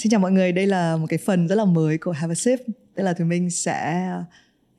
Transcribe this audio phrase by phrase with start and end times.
[0.00, 2.34] Xin chào mọi người, đây là một cái phần rất là mới của Have a
[2.34, 2.58] Sip.
[2.94, 4.24] Tức là tụi mình sẽ à,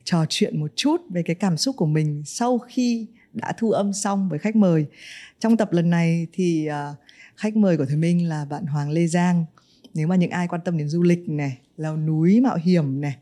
[0.04, 3.92] trò chuyện một chút về cái cảm xúc của mình sau khi đã thu âm
[3.92, 4.86] xong với khách mời.
[5.40, 6.96] Trong tập lần này thì uh,
[7.36, 9.44] khách mời của tụi mình là bạn Hoàng Lê Giang.
[9.94, 13.16] Nếu mà những ai quan tâm đến du lịch này, leo núi mạo hiểm này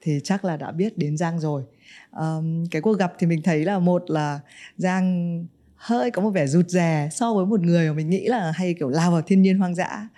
[0.00, 1.62] Thì chắc là đã biết đến Giang rồi.
[2.10, 4.40] Um, Cái cuộc gặp thì mình thấy là một là
[4.76, 5.46] Giang
[5.76, 8.74] hơi có một vẻ rụt rè so với một người mà mình nghĩ là hay
[8.74, 10.08] kiểu lao vào thiên nhiên hoang dã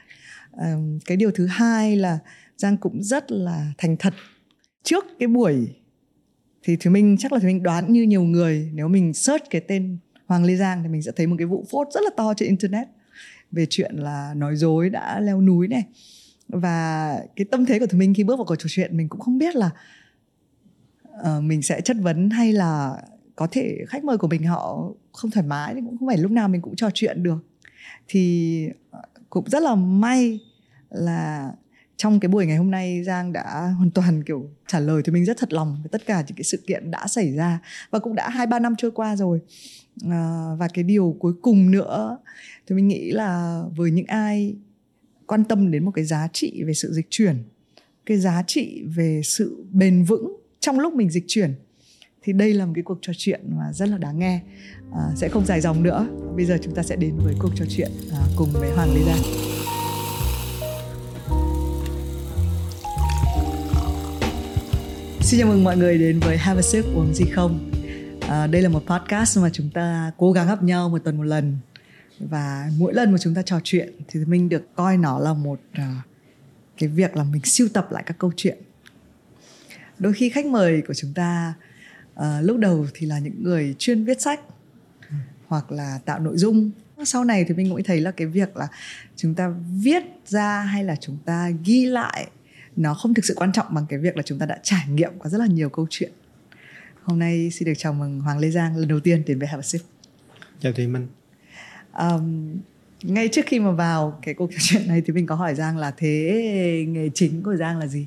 [1.05, 2.19] cái điều thứ hai là
[2.57, 4.15] giang cũng rất là thành thật.
[4.83, 5.75] Trước cái buổi
[6.63, 9.61] thì thì mình chắc là thì mình đoán như nhiều người nếu mình search cái
[9.61, 12.35] tên Hoàng Lê Giang thì mình sẽ thấy một cái vụ phốt rất là to
[12.35, 12.89] trên internet
[13.53, 15.85] về chuyện là nói dối đã leo núi này.
[16.49, 19.21] Và cái tâm thế của tụi mình khi bước vào cuộc trò chuyện mình cũng
[19.21, 19.71] không biết là
[21.21, 23.03] uh, mình sẽ chất vấn hay là
[23.37, 26.31] có thể khách mời của mình họ không thoải mái thì cũng không phải lúc
[26.31, 27.39] nào mình cũng trò chuyện được.
[28.09, 28.69] Thì
[29.35, 30.41] cũng rất là may
[30.91, 31.53] là
[31.97, 35.25] trong cái buổi ngày hôm nay Giang đã hoàn toàn kiểu trả lời thì mình
[35.25, 37.61] rất thật lòng với tất cả những cái sự kiện đã xảy ra
[37.91, 39.41] và cũng đã hai ba năm trôi qua rồi.
[40.11, 42.19] À, và cái điều cuối cùng nữa
[42.67, 44.57] thì mình nghĩ là với những ai
[45.27, 47.37] quan tâm đến một cái giá trị về sự dịch chuyển
[48.07, 51.55] cái giá trị về sự bền vững trong lúc mình dịch chuyển
[52.25, 54.41] thì đây là một cái cuộc trò chuyện mà rất là đáng nghe.
[54.93, 56.07] À, sẽ không dài dòng nữa.
[56.37, 59.01] Bây giờ chúng ta sẽ đến với cuộc trò chuyện à, cùng với Hoàng Lê
[59.07, 59.17] gia.
[65.21, 67.71] Xin chào mừng mọi người đến với Have a Sip uống gì không?
[68.21, 71.25] À, Đây là một podcast mà chúng ta cố gắng gặp nhau một tuần một
[71.25, 71.57] lần.
[72.21, 75.61] Và mỗi lần mà chúng ta trò chuyện thì mình được coi nó là một
[75.79, 75.85] uh,
[76.79, 78.59] cái việc là mình siêu tập lại các câu chuyện.
[79.99, 81.55] Đôi khi khách mời của chúng ta
[82.15, 84.41] uh, lúc đầu thì là những người chuyên viết sách
[85.47, 86.71] hoặc là tạo nội dung.
[87.05, 88.69] Sau này thì mình cũng thấy là cái việc là
[89.17, 92.27] chúng ta viết ra hay là chúng ta ghi lại
[92.77, 95.13] nó không thực sự quan trọng bằng cái việc là chúng ta đã trải nghiệm
[95.19, 96.13] có rất là nhiều câu chuyện.
[97.03, 99.81] Hôm nay xin được chào mừng Hoàng Lê Giang lần đầu tiên đến với Sip
[100.61, 101.07] chào Thùy Minh.
[101.99, 102.57] Um,
[103.03, 105.79] ngay trước khi mà vào cái cuộc trò chuyện này thì mình có hỏi Giang
[105.79, 108.07] là thế nghề chính của Giang là gì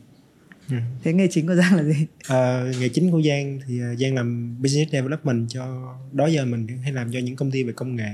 [0.69, 0.77] ừ.
[1.03, 4.15] thế nghề chính của Giang là gì à, nghề chính của Giang thì uh, Giang
[4.15, 7.95] làm business development cho đó giờ mình hay làm cho những công ty về công
[7.95, 8.11] nghệ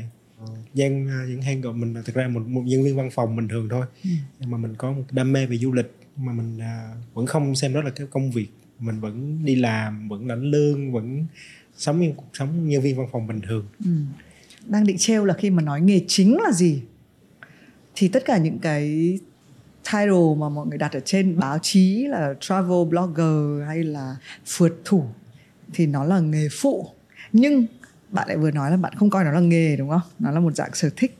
[0.73, 3.47] Giang uh, những handle mình là thực ra một, một nhân viên văn phòng bình
[3.47, 4.09] thường thôi ừ.
[4.39, 7.55] nhưng mà mình có một đam mê về du lịch mà mình à, vẫn không
[7.55, 8.47] xem đó là cái công việc
[8.79, 11.25] mình vẫn đi làm vẫn lãnh lương vẫn
[11.77, 13.91] sống như cuộc sống nhân viên văn phòng bình thường ừ.
[14.65, 16.81] đang định trêu là khi mà nói nghề chính là gì
[17.95, 19.17] thì tất cả những cái
[19.83, 24.81] title mà mọi người đặt ở trên báo chí là travel blogger hay là phượt
[24.85, 25.05] thủ
[25.73, 26.89] thì nó là nghề phụ.
[27.31, 27.66] Nhưng
[28.09, 30.01] bạn lại vừa nói là bạn không coi nó là nghề đúng không?
[30.19, 31.17] Nó là một dạng sở thích.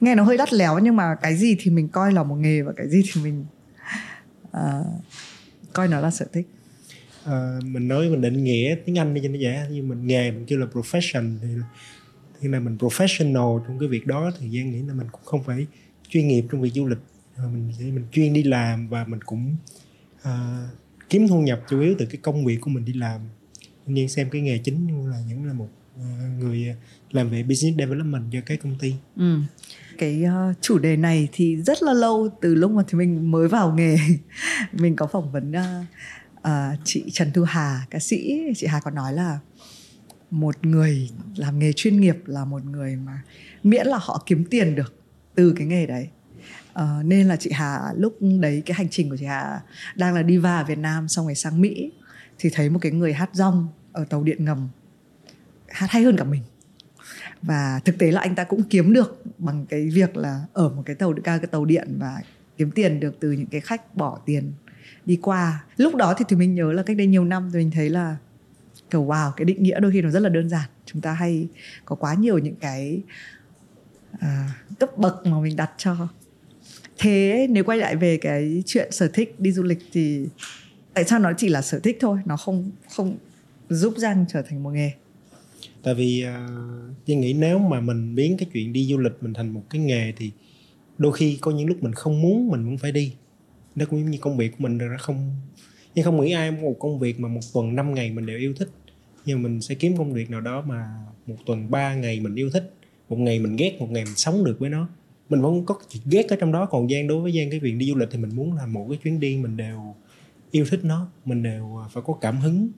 [0.00, 2.62] Nghe nó hơi đắt léo nhưng mà cái gì thì mình coi là một nghề
[2.62, 3.44] và cái gì thì mình
[4.56, 4.86] uh,
[5.72, 6.46] coi nó là sở thích.
[7.24, 9.66] À, mình nói mình định nghĩa tiếng anh đi cho nó dễ.
[9.70, 11.48] Nhưng mình nghề mình kêu là profession thì
[12.40, 15.42] thì là mình professional trong cái việc đó thì gian nghĩ là mình cũng không
[15.42, 15.66] phải
[16.08, 16.98] chuyên nghiệp trong việc du lịch.
[17.42, 19.56] Ờ, mình mình chuyên đi làm và mình cũng
[20.20, 20.28] uh,
[21.08, 23.20] kiếm thu nhập chủ yếu từ cái công việc của mình đi làm.
[23.86, 26.74] Nên xem cái nghề chính là những là một uh, người
[27.10, 28.94] làm về business development cho cái công ty.
[29.16, 29.38] Ừ.
[29.98, 33.48] Cái uh, chủ đề này thì rất là lâu từ lúc mà thì mình mới
[33.48, 33.96] vào nghề.
[34.72, 35.86] Mình có phỏng vấn uh,
[36.38, 38.42] uh, chị Trần Thu Hà ca sĩ.
[38.56, 39.38] Chị Hà có nói là
[40.30, 43.22] một người làm nghề chuyên nghiệp là một người mà
[43.62, 44.94] miễn là họ kiếm tiền được
[45.34, 46.08] từ cái nghề đấy
[46.72, 49.60] uh, nên là chị Hà lúc đấy cái hành trình của chị Hà
[49.94, 51.92] đang là đi va ở Việt Nam xong rồi sang Mỹ
[52.38, 54.68] thì thấy một cái người hát rong ở tàu điện ngầm
[55.68, 56.42] hát hay hơn cả mình.
[57.42, 60.82] Và thực tế là anh ta cũng kiếm được bằng cái việc là ở một
[60.86, 62.20] cái tàu ca cái tàu điện và
[62.56, 64.52] kiếm tiền được từ những cái khách bỏ tiền
[65.06, 65.64] đi qua.
[65.76, 68.16] Lúc đó thì thì mình nhớ là cách đây nhiều năm thì mình thấy là
[68.90, 70.68] kiểu wow cái định nghĩa đôi khi nó rất là đơn giản.
[70.86, 71.48] Chúng ta hay
[71.84, 73.02] có quá nhiều những cái
[74.20, 74.48] à,
[74.78, 76.08] cấp bậc mà mình đặt cho
[77.00, 80.26] thế nếu quay lại về cái chuyện sở thích đi du lịch thì
[80.94, 82.18] tại sao nó chỉ là sở thích thôi?
[82.26, 83.16] Nó không không
[83.68, 84.90] giúp giang trở thành một nghề.
[85.82, 86.24] Tại vì
[87.04, 89.80] uh, nghĩ nếu mà mình biến cái chuyện đi du lịch mình thành một cái
[89.80, 90.30] nghề thì
[90.98, 93.14] đôi khi có những lúc mình không muốn mình cũng phải đi.
[93.74, 95.36] Nó cũng giống như công việc của mình rồi nó không
[95.94, 98.54] nhưng không nghĩ ai một công việc mà một tuần 5 ngày mình đều yêu
[98.58, 98.68] thích.
[99.24, 100.88] Nhưng mình sẽ kiếm công việc nào đó mà
[101.26, 102.74] một tuần 3 ngày mình yêu thích
[103.08, 104.88] một ngày mình ghét một ngày mình sống được với nó
[105.30, 106.66] mình vẫn có chuyện ghét ở trong đó.
[106.66, 108.86] Còn gian đối với gian cái việc đi du lịch thì mình muốn là một
[108.88, 109.94] cái chuyến đi mình đều
[110.50, 112.68] yêu thích nó, mình đều à, phải có cảm hứng.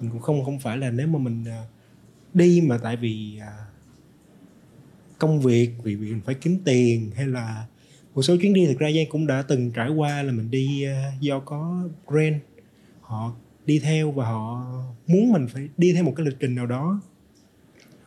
[0.00, 1.64] Mình cũng không không phải là nếu mà mình à,
[2.34, 3.52] đi mà tại vì à,
[5.18, 7.66] công việc, vì mình phải kiếm tiền hay là
[8.14, 10.84] một số chuyến đi, thực ra Giang cũng đã từng trải qua là mình đi
[11.20, 12.36] do có brand
[13.00, 13.32] họ
[13.66, 14.66] đi theo và họ
[15.06, 17.00] muốn mình phải đi theo một cái lịch trình nào đó.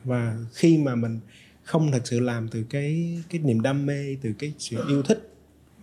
[0.04, 1.20] Và khi mà mình
[1.70, 5.34] không thật sự làm từ cái cái niềm đam mê từ cái sự yêu thích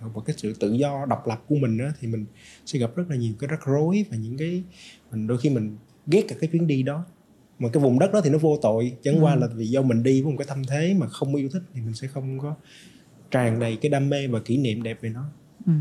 [0.01, 2.25] và cái sự tự do độc lập của mình đó thì mình
[2.67, 4.63] sẽ gặp rất là nhiều cái rắc rối và những cái
[5.11, 7.05] mình đôi khi mình ghét cả cái chuyến đi đó
[7.59, 9.21] mà cái vùng đất đó thì nó vô tội chẳng ừ.
[9.21, 11.63] qua là vì do mình đi với một cái tâm thế mà không yêu thích
[11.75, 12.55] thì mình sẽ không có
[13.31, 15.25] tràn đầy cái đam mê và kỷ niệm đẹp về nó
[15.67, 15.73] ừ.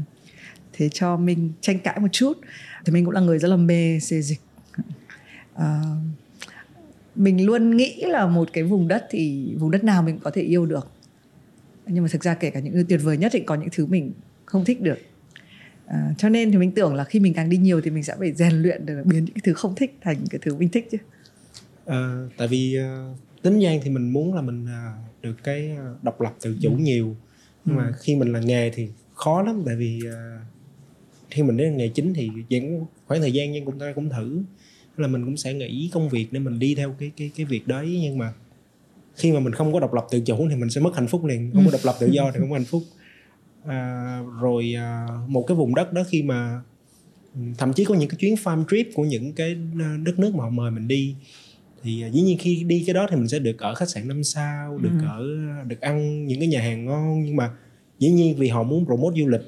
[0.74, 2.38] thế cho mình tranh cãi một chút
[2.86, 4.40] thì mình cũng là người rất là mê xê dịch
[5.54, 5.82] à,
[7.16, 10.42] mình luôn nghĩ là một cái vùng đất thì vùng đất nào mình có thể
[10.42, 10.92] yêu được.
[11.88, 13.86] Nhưng mà thực ra kể cả những thứ tuyệt vời nhất thì có những thứ
[13.86, 14.12] mình
[14.46, 14.98] không thích được.
[15.86, 18.16] À, cho nên thì mình tưởng là khi mình càng đi nhiều thì mình sẽ
[18.20, 20.88] phải rèn luyện để biến những cái thứ không thích thành cái thứ mình thích
[20.92, 20.98] chứ.
[21.86, 26.22] À, tại vì uh, tính giang thì mình muốn là mình uh, được cái độc
[26.22, 26.78] lập tự chủ ừ.
[26.78, 27.16] nhiều.
[27.66, 27.82] Nhưng ừ.
[27.82, 30.42] mà khi mình là nghề thì khó lắm tại vì uh,
[31.30, 34.42] khi mình đến nghề chính thì vẫn khoảng thời gian nhưng cũng ta cũng thử
[35.00, 37.68] là mình cũng sẽ nghĩ công việc để mình đi theo cái cái cái việc
[37.68, 38.00] đấy.
[38.02, 38.34] Nhưng mà
[39.16, 41.26] khi mà mình không có độc lập tự chủ thì mình sẽ mất hạnh phúc
[41.26, 41.52] liền.
[41.54, 42.84] Không có độc lập tự do thì không có hạnh phúc.
[43.66, 46.62] À, rồi à, một cái vùng đất đó khi mà
[47.58, 50.44] thậm chí có những cái chuyến farm trip của những cái à, đất nước mà
[50.44, 51.16] họ mời mình đi
[51.86, 54.08] thì à, dĩ nhiên khi đi cái đó thì mình sẽ được ở khách sạn
[54.08, 55.06] năm sao được ừ.
[55.08, 55.26] ở
[55.64, 57.24] được ăn những cái nhà hàng ngon.
[57.24, 57.52] Nhưng mà
[58.00, 59.42] dĩ nhiên vì họ muốn promote du lịch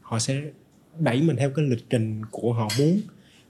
[0.00, 0.42] họ sẽ
[0.98, 3.00] đẩy mình theo cái lịch trình của họ muốn.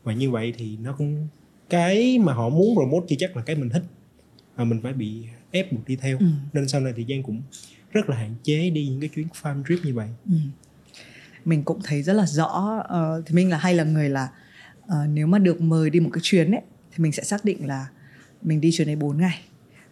[0.03, 1.29] Và như vậy thì nó cũng
[1.69, 3.83] cái mà họ muốn promote chưa chắc là cái mình thích.
[4.57, 6.19] Và mình phải bị ép buộc đi theo.
[6.19, 6.27] Ừ.
[6.53, 7.43] nên sau này thì giang cũng
[7.93, 10.09] rất là hạn chế đi những cái chuyến farm trip như vậy.
[10.27, 10.37] Ừ.
[11.45, 14.29] mình cũng thấy rất là rõ uh, thì mình là hay là người là
[14.85, 17.67] uh, nếu mà được mời đi một cái chuyến ấy thì mình sẽ xác định
[17.67, 17.87] là
[18.43, 19.41] mình đi chuyến này 4 ngày.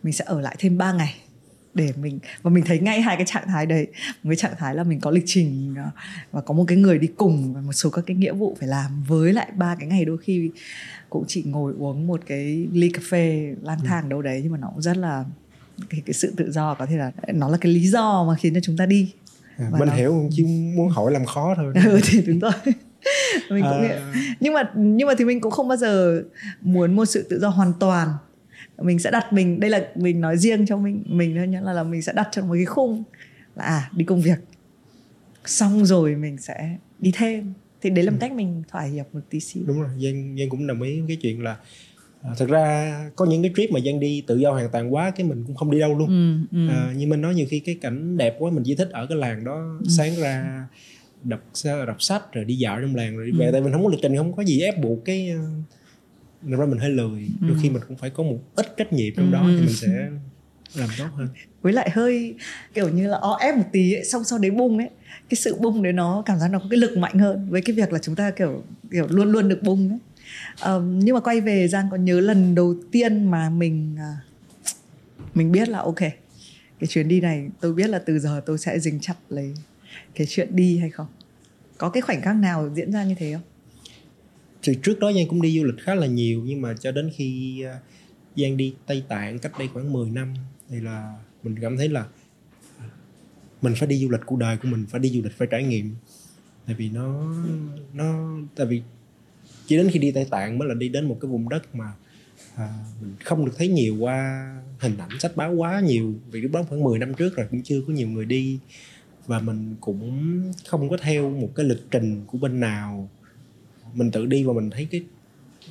[0.02, 1.14] Mình sẽ ở lại thêm 3 ngày
[1.74, 3.86] để mình và mình thấy ngay hai cái trạng thái đấy.
[4.22, 5.90] Một cái trạng thái là mình có lịch trình ờ,
[6.32, 8.68] và có một cái người đi cùng và một số các cái nghĩa vụ phải
[8.68, 9.04] làm.
[9.08, 10.50] Với lại ba cái ngày đôi khi
[11.10, 13.86] cũng chỉ ngồi uống một cái ly cà phê lang ừ.
[13.86, 15.24] thang đâu đấy nhưng mà nó cũng rất là
[15.90, 18.54] cái, cái sự tự do có thể là nó là cái lý do mà khiến
[18.54, 19.12] cho chúng ta đi.
[19.58, 19.94] À, mình nó...
[19.94, 20.44] hiểu chứ
[20.76, 21.72] muốn hỏi làm khó thôi.
[21.84, 22.52] Ừ thì đúng rồi.
[23.50, 24.12] Mình cũng à...
[24.40, 26.22] nhưng mà nhưng mà thì mình cũng không bao giờ
[26.60, 28.08] muốn một sự tự do hoàn toàn
[28.78, 31.72] mình sẽ đặt mình đây là mình nói riêng cho mình mình thôi nhá là
[31.72, 33.02] là mình sẽ đặt trong một cái khung
[33.54, 34.38] là à đi công việc
[35.44, 38.20] xong rồi mình sẽ đi thêm thì đấy là một ừ.
[38.20, 41.16] cách mình thỏa hiệp một tí xíu đúng rồi giang giang cũng đồng ý cái
[41.16, 41.56] chuyện là
[42.22, 45.12] à, thật ra có những cái trip mà giang đi tự do hoàn toàn quá
[45.16, 46.68] cái mình cũng không đi đâu luôn ừ, ừ.
[46.68, 49.18] À, nhưng mình nói nhiều khi cái cảnh đẹp quá mình chỉ thích ở cái
[49.18, 49.86] làng đó ừ.
[49.88, 50.66] sáng ra
[51.22, 51.40] đọc
[51.86, 53.52] đọc sách rồi đi dạo trong làng rồi đi về ừ.
[53.52, 55.32] tại mình không có lịch trình không có gì ép buộc cái
[56.42, 57.28] nên ra mình hơi lười.
[57.40, 57.56] Đôi ừ.
[57.62, 59.32] khi mình cũng phải có một ít trách nhiệm trong ừ.
[59.32, 60.08] đó thì mình sẽ
[60.74, 61.28] làm tốt hơn.
[61.62, 62.34] Với lại hơi
[62.74, 64.90] kiểu như là o ép một tí ấy, xong sau đấy bung ấy
[65.28, 67.76] cái sự bung đấy nó cảm giác nó có cái lực mạnh hơn với cái
[67.76, 69.98] việc là chúng ta kiểu kiểu luôn luôn được bung ấy.
[70.64, 74.76] Um, nhưng mà quay về giang có nhớ lần đầu tiên mà mình uh,
[75.34, 76.00] mình biết là ok
[76.78, 79.54] cái chuyến đi này tôi biết là từ giờ tôi sẽ dính chặt lấy
[80.14, 81.06] cái chuyện đi hay không?
[81.78, 83.42] Có cái khoảnh khắc nào diễn ra như thế không
[84.62, 87.10] thì trước đó Giang cũng đi du lịch khá là nhiều nhưng mà cho đến
[87.14, 87.76] khi ờ,
[88.36, 90.34] Giang đi Tây Tạng cách đây khoảng 10 năm
[90.68, 92.06] thì là mình cảm thấy là
[93.62, 95.64] mình phải đi du lịch cuộc đời của mình phải đi du lịch phải trải
[95.64, 95.94] nghiệm.
[96.66, 97.34] Tại vì nó
[97.94, 98.82] nó tại vì
[99.66, 101.92] chỉ đến khi đi Tây Tạng mới là đi đến một cái vùng đất mà
[102.54, 102.68] à,
[103.00, 106.14] mình không được thấy nhiều qua hình ảnh sách báo quá nhiều.
[106.30, 108.58] Vì lúc đó khoảng 10 năm trước rồi cũng chưa có nhiều người đi.
[109.26, 113.10] Và mình cũng không có theo một cái lịch trình của bên nào
[113.94, 115.02] mình tự đi và mình thấy cái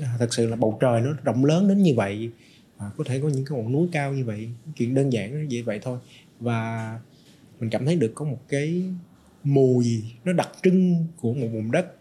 [0.02, 2.30] à, thật sự là bầu trời nó rộng lớn đến như vậy.
[2.78, 5.64] À, có thể có những cái ngọn núi cao như vậy chuyện đơn giản như
[5.66, 6.00] vậy thôi.
[6.40, 7.00] Và
[7.60, 8.84] mình cảm thấy được có một cái
[9.44, 11.94] mùi nó đặc trưng của một vùng đất.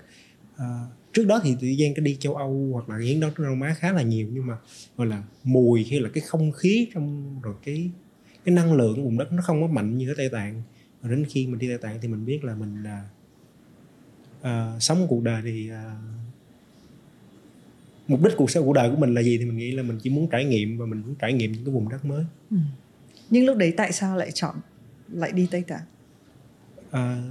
[0.56, 3.62] À, trước đó thì tự gian cái đi châu âu hoặc là những đó đông
[3.62, 4.56] á khá là nhiều nhưng mà
[4.96, 7.90] gọi là mùi hay là cái không khí trong rồi cái
[8.44, 10.62] cái năng lượng của vùng đất nó không có mạnh như ở tây tạng.
[11.00, 13.08] Và đến khi mình đi tây tạng thì mình biết là mình là
[14.40, 15.76] uh, sống cuộc đời thì uh,
[18.08, 19.98] mục đích cuộc sống cuộc đời của mình là gì thì mình nghĩ là mình
[20.02, 22.56] chỉ muốn trải nghiệm và mình muốn trải nghiệm những cái vùng đất mới ừ.
[23.30, 24.54] nhưng lúc đấy tại sao lại chọn
[25.12, 25.84] lại đi tây tạng
[26.90, 27.22] à,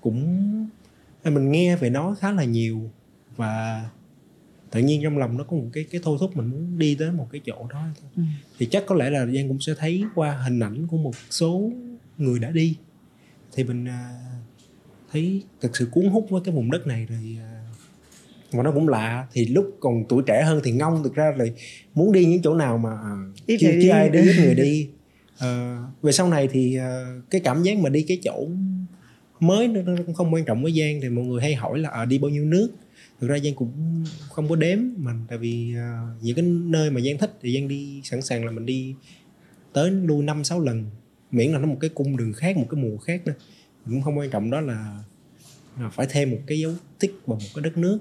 [0.00, 0.68] cũng
[1.24, 2.90] mình nghe về nó khá là nhiều
[3.36, 3.84] và
[4.70, 7.12] tự nhiên trong lòng nó có một cái cái thôi thúc mình muốn đi tới
[7.12, 7.84] một cái chỗ đó
[8.16, 8.22] ừ.
[8.58, 11.70] thì chắc có lẽ là giang cũng sẽ thấy qua hình ảnh của một số
[12.18, 12.76] người đã đi
[13.52, 14.31] thì mình uh,
[15.12, 17.62] thấy thực sự cuốn hút với cái vùng đất này rồi à,
[18.52, 19.26] và nó cũng lạ.
[19.32, 21.44] Thì lúc còn tuổi trẻ hơn thì ngông thực ra là
[21.94, 23.14] muốn đi những chỗ nào mà à,
[23.46, 24.88] ít chưa, chưa ai đi ít người đi.
[25.38, 28.48] À, về sau này thì à, cái cảm giác mà đi cái chỗ
[29.40, 31.00] mới nó, nó cũng không quan trọng với giang.
[31.00, 32.70] Thì mọi người hay hỏi là à, đi bao nhiêu nước?
[33.20, 37.00] Thực ra giang cũng không có đếm mà tại vì uh, những cái nơi mà
[37.00, 38.94] giang thích thì giang đi sẵn sàng là mình đi
[39.72, 40.84] tới lui năm sáu lần.
[41.30, 43.34] Miễn là nó một cái cung đường khác một cái mùa khác nữa
[43.84, 44.98] cũng không quan trọng đó là,
[45.80, 47.98] là phải thêm một cái dấu tích vào một cái đất nước.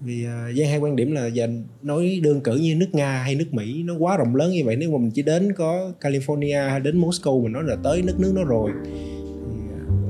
[0.00, 1.48] Vì uh, giang hai quan điểm là giờ
[1.82, 4.76] nói đơn cử như nước nga hay nước mỹ nó quá rộng lớn như vậy
[4.76, 8.20] nếu mà mình chỉ đến có california hay đến moscow mình nói là tới đất
[8.20, 9.00] nước nó rồi thì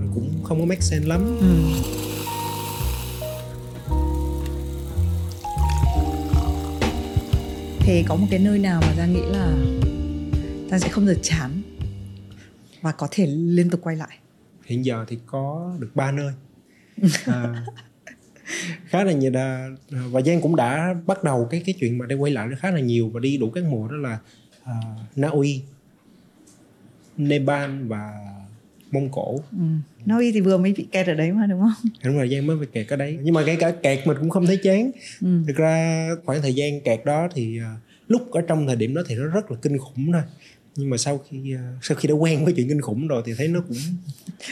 [0.08, 1.38] uh, cũng không có make sense lắm.
[1.40, 1.46] Ừ.
[7.84, 9.56] thế có một cái nơi nào mà ta nghĩ là
[10.70, 11.62] ta sẽ không được chán
[12.82, 14.18] và có thể liên tục quay lại
[14.64, 16.32] hiện giờ thì có được ba nơi
[17.26, 17.64] à,
[18.84, 22.14] khá là nhiều đà, và Giang cũng đã bắt đầu cái cái chuyện mà đi
[22.14, 24.18] quay lại nó khá là nhiều và đi đủ các mùa đó là
[24.62, 25.62] uh, Na Uy,
[27.16, 28.12] Nepal và
[28.90, 29.38] Mông Cổ.
[29.52, 29.64] Ừ.
[30.06, 31.90] Na Uy thì vừa mới bị kẹt ở đấy mà đúng không?
[32.04, 33.18] Đúng rồi Giang mới bị kẹt ở đấy.
[33.22, 34.90] Nhưng mà ngay cả kẹt mình cũng không thấy chán.
[35.20, 35.42] Ừ.
[35.46, 39.02] Thực ra khoảng thời gian kẹt đó thì uh, lúc ở trong thời điểm đó
[39.06, 40.22] thì nó rất là kinh khủng thôi
[40.76, 43.32] nhưng mà sau khi uh, sau khi đã quen với chuyện kinh khủng rồi thì
[43.38, 43.78] thấy nó cũng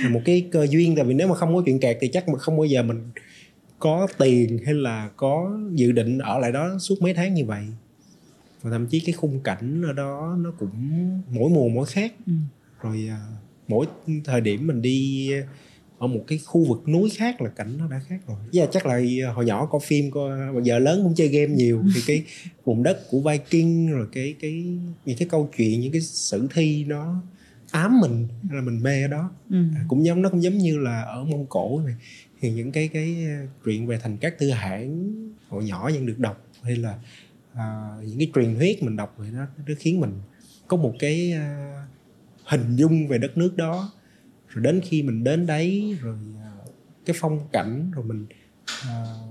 [0.03, 0.97] là một cái cơ duyên.
[0.97, 3.03] Tại vì nếu mà không có chuyện kẹt thì chắc mà không bao giờ mình
[3.79, 7.65] có tiền hay là có dự định ở lại đó suốt mấy tháng như vậy.
[8.63, 10.71] Và thậm chí cái khung cảnh ở đó nó cũng
[11.31, 12.13] mỗi mùa mỗi khác.
[12.27, 12.33] Ừ.
[12.83, 13.21] rồi à,
[13.69, 13.87] mỗi
[14.25, 15.31] thời điểm mình đi
[16.01, 18.37] ở một cái khu vực núi khác là cảnh nó đã khác rồi.
[18.53, 19.01] Yeah, chắc là
[19.35, 21.83] hồi nhỏ có phim coi giờ lớn cũng chơi game nhiều.
[21.95, 22.25] Thì cái
[22.65, 24.65] vùng đất của Viking rồi cái cái
[25.05, 27.23] những cái câu chuyện những cái sử thi nó
[27.71, 29.31] ám mình là mình mê ở đó.
[29.51, 29.57] Ừ.
[29.77, 31.95] À, cũng giống nó cũng giống như là ở mông cổ này.
[32.41, 35.13] Thì những cái cái ờ, chuyện về thành các tư hãng
[35.49, 36.99] hồi nhỏ vẫn được đọc hay là
[37.53, 40.13] uh, những cái truyền thuyết mình đọc thì nó nó khiến mình
[40.67, 41.89] có một cái uh,
[42.45, 43.93] hình dung về đất nước đó
[44.51, 46.17] rồi đến khi mình đến đấy rồi
[46.65, 46.75] uh,
[47.07, 48.27] cái phong cảnh rồi mình
[48.69, 49.31] uh,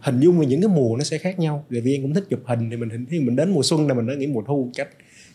[0.00, 1.64] hình dung về những cái mùa nó sẽ khác nhau.
[1.68, 3.94] Vì viên cũng thích chụp hình thì mình hình thì mình đến mùa xuân là
[3.94, 4.88] mình đã nghĩ mùa thu cách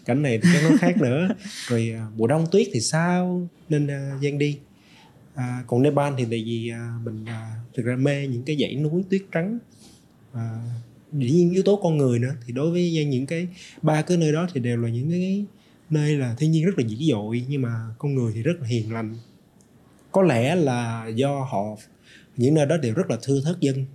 [0.05, 1.27] cảnh này thì nó khác nữa.
[1.67, 3.47] Rồi uh, mùa đông tuyết thì sao?
[3.69, 4.57] Nên uh, gian đi.
[5.35, 8.75] À, còn Nepal thì tại vì à, mình à, thực ra mê những cái dãy
[8.75, 9.59] núi tuyết trắng.
[10.33, 10.59] À,
[11.13, 12.35] dĩ nhiên yếu tố con người nữa.
[12.45, 13.47] Thì đối với những cái
[13.81, 15.45] ba cái nơi đó thì đều là những cái
[15.89, 18.67] nơi là thiên nhiên rất là dữ dội nhưng mà con người thì rất là
[18.67, 19.15] hiền lành.
[20.11, 21.63] Có lẽ là do họ
[22.37, 23.85] những nơi đó đều rất là thưa thớt dân.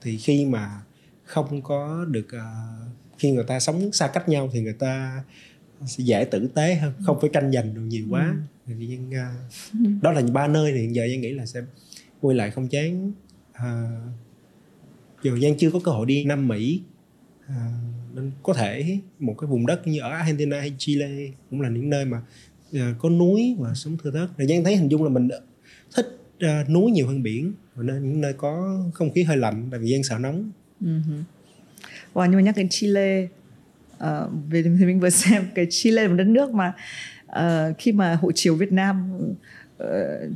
[0.00, 0.82] Thì khi mà
[1.24, 2.88] không có được uh,
[3.18, 5.24] khi người ta sống xa cách nhau thì người ta
[5.86, 8.36] sẽ dễ tử tế hơn không phải tranh giành được nhiều quá.
[8.66, 8.72] Ừ.
[8.78, 11.60] thì uh, đó là ba nơi thì hiện giờ Giang nghĩ là sẽ
[12.20, 13.12] quay lại không chán.
[13.50, 14.12] Uh,
[15.22, 16.82] dù Giang chưa có cơ hội đi Nam Mỹ
[17.46, 17.52] uh,
[18.16, 21.08] nên có thể một cái vùng đất như ở Argentina hay Chile
[21.50, 22.22] cũng là những nơi mà
[22.72, 25.28] à, có núi và sống thưa thớt rồi Giang thấy hình dung là mình
[25.96, 26.06] thích
[26.44, 29.80] uh, núi nhiều hơn biển và nên những nơi có không khí hơi lạnh tại
[29.80, 31.22] vì Giang sợ nóng uh-huh.
[32.14, 33.28] Wow, nhưng mà nhắc đến Chile
[33.96, 36.72] uh, về thì mình vừa xem cái Chile là một đất nước mà
[37.26, 39.18] uh, khi mà hộ chiếu Việt Nam
[39.82, 39.88] uh,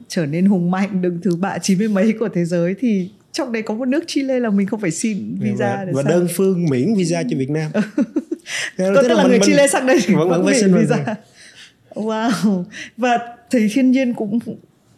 [0.08, 3.52] trở nên hùng mạnh đứng thứ ba chín mươi mấy của thế giới thì trong
[3.52, 6.66] đấy có một nước Chile là mình không phải xin visa và, và đơn phương
[6.70, 7.70] miễn visa cho Việt Nam.
[8.78, 11.14] Có tức là, là người mình, Chile sang đây vẫn, vẫn phải xin visa.
[11.94, 12.64] wow.
[12.96, 13.18] Và
[13.50, 14.38] thấy thiên nhiên cũng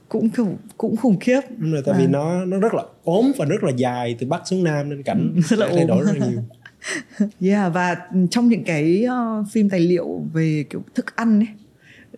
[0.08, 1.40] cũng khủng, cũng khủng khiếp.
[1.56, 1.98] Đúng rồi tại à.
[2.00, 5.02] vì nó nó rất là ốm và rất là dài từ bắc xuống nam nên
[5.02, 6.42] cảnh rất là thay đổi rất là nhiều.
[7.40, 7.96] Yeah và
[8.30, 11.48] trong những cái uh, phim tài liệu về kiểu thức ăn ấy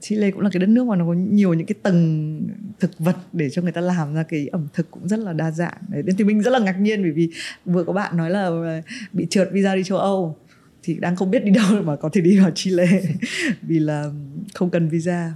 [0.00, 2.40] Chile cũng là cái đất nước mà nó có nhiều những cái tầng
[2.80, 5.50] thực vật để cho người ta làm ra cái ẩm thực cũng rất là đa
[5.50, 5.76] dạng.
[5.88, 7.30] Đấy nên thì mình rất là ngạc nhiên bởi vì
[7.64, 8.82] vừa có bạn nói là
[9.12, 10.36] bị trượt visa đi châu Âu.
[10.82, 13.02] Thì đang không biết đi đâu mà có thể đi vào Chile
[13.62, 14.10] vì là
[14.54, 15.32] không cần visa.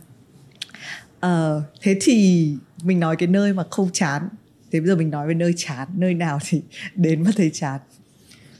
[1.20, 2.48] À, thế thì
[2.82, 4.28] mình nói cái nơi mà không chán.
[4.70, 6.62] Thế bây giờ mình nói về nơi chán nơi nào thì
[6.94, 7.80] đến mà thấy chán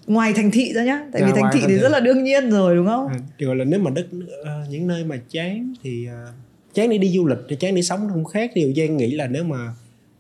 [0.09, 1.07] ngoài thành thị ra nhá.
[1.13, 3.09] Tại à, vì thành thị thì rất là đương nhiên rồi đúng không?
[3.09, 6.35] À, gọi là nếu mà đất uh, những nơi mà chán thì uh,
[6.75, 8.51] chán để đi du lịch thì chán để sống nó không khác.
[8.55, 9.75] Điều giang nghĩ là nếu mà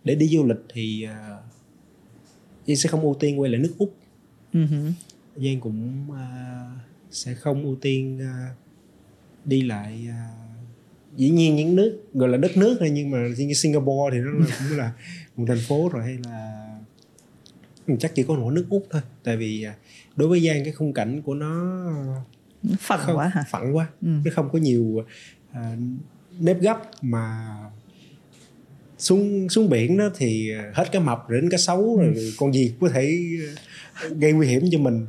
[0.04, 1.42] để đi du lịch thì uh,
[2.66, 3.94] giang sẽ không ưu tiên quay lại nước úc.
[4.54, 4.90] Uh-huh.
[5.36, 6.16] giang cũng uh,
[7.10, 8.56] sẽ không ưu tiên uh,
[9.44, 10.38] đi lại uh,
[11.16, 14.30] dĩ nhiên những nước gọi là đất nước thôi nhưng mà như Singapore thì nó
[14.30, 14.92] là, cũng là
[15.36, 16.67] một thành phố rồi hay là
[17.96, 19.74] chắc chỉ có nổi nước úc thôi tại vì à,
[20.16, 21.84] đối với giang cái khung cảnh của nó
[22.80, 24.08] phẳng không, quá hả phẳng quá ừ.
[24.24, 25.04] nó không có nhiều
[25.52, 25.76] à,
[26.40, 27.56] nếp gấp mà
[28.98, 32.30] xuống xuống biển đó thì hết cá mập đến cá sấu rồi ừ.
[32.38, 33.18] con gì có thể
[34.10, 35.06] gây nguy hiểm cho mình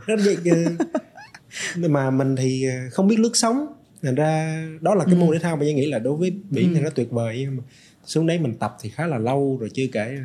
[1.90, 3.68] mà mình thì không biết lướt sóng
[4.02, 5.20] thành ra đó là cái ừ.
[5.20, 6.76] môn thể thao mà giang nghĩ là đối với biển ừ.
[6.76, 7.64] thì nó tuyệt vời nhưng mà
[8.06, 10.24] xuống đấy mình tập thì khá là lâu rồi chưa kể ờ,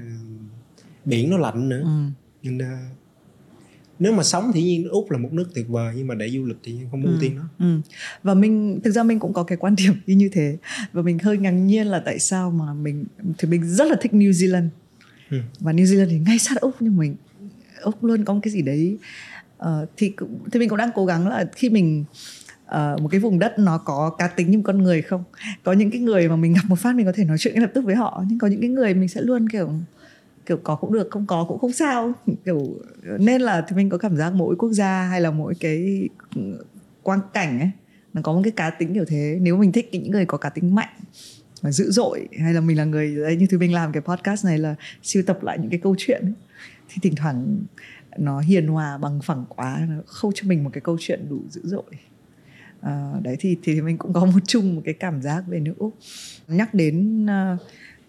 [1.05, 2.24] biển nó lạnh nữa ừ.
[2.45, 2.97] Nên uh,
[3.99, 6.45] nếu mà sống thì nhiên úc là một nước tuyệt vời nhưng mà để du
[6.45, 7.17] lịch thì không ưu Ừ.
[7.21, 7.81] tiên nó Ừ.
[8.23, 10.57] Và mình thực ra mình cũng có cái quan điểm như thế
[10.93, 13.05] và mình hơi ngạc nhiên là tại sao mà mình
[13.39, 14.69] thì mình rất là thích New Zealand
[15.31, 15.39] Ừ.
[15.61, 17.17] và New Zealand thì ngay sát úc nhưng mình
[17.83, 18.99] úc luôn có một cái gì đấy
[19.59, 22.05] ờ, thì cũng thì mình cũng đang cố gắng là khi mình
[22.67, 25.25] ờ, một cái vùng đất nó có cá tính như một con người không
[25.63, 27.61] có những cái người mà mình gặp một phát mình có thể nói chuyện ngay
[27.63, 29.71] lập tức với họ nhưng có những cái người mình sẽ luôn kiểu
[30.47, 32.13] kiểu có cũng được không có cũng không sao.
[32.45, 32.77] Kiểu
[33.19, 36.65] nên là thì mình có cảm giác mỗi quốc gia hay là mỗi cái ừ,
[37.03, 37.71] quang cảnh ấy
[38.13, 39.39] nó có một cái cá tính kiểu thế.
[39.41, 40.95] Nếu mình thích những người có cá tính mạnh
[41.63, 44.45] và dữ dội hay là mình là người đấy như thứ mình làm cái podcast
[44.45, 46.33] này là siêu tập lại những cái câu chuyện ấy,
[46.89, 47.59] thì thỉnh thoảng
[48.19, 51.43] nó hiền hòa bằng phẳng quá nó không cho mình một cái câu chuyện đủ
[51.51, 51.83] dữ dội.
[52.81, 55.75] À, đấy thì thì mình cũng có một chung một cái cảm giác về nước
[55.79, 55.95] úc.
[56.49, 57.61] Nhắc đến uh,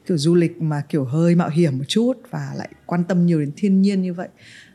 [0.08, 3.40] kiểu du lịch mà kiểu hơi mạo hiểm một chút và lại quan tâm nhiều
[3.40, 4.28] đến thiên nhiên như vậy.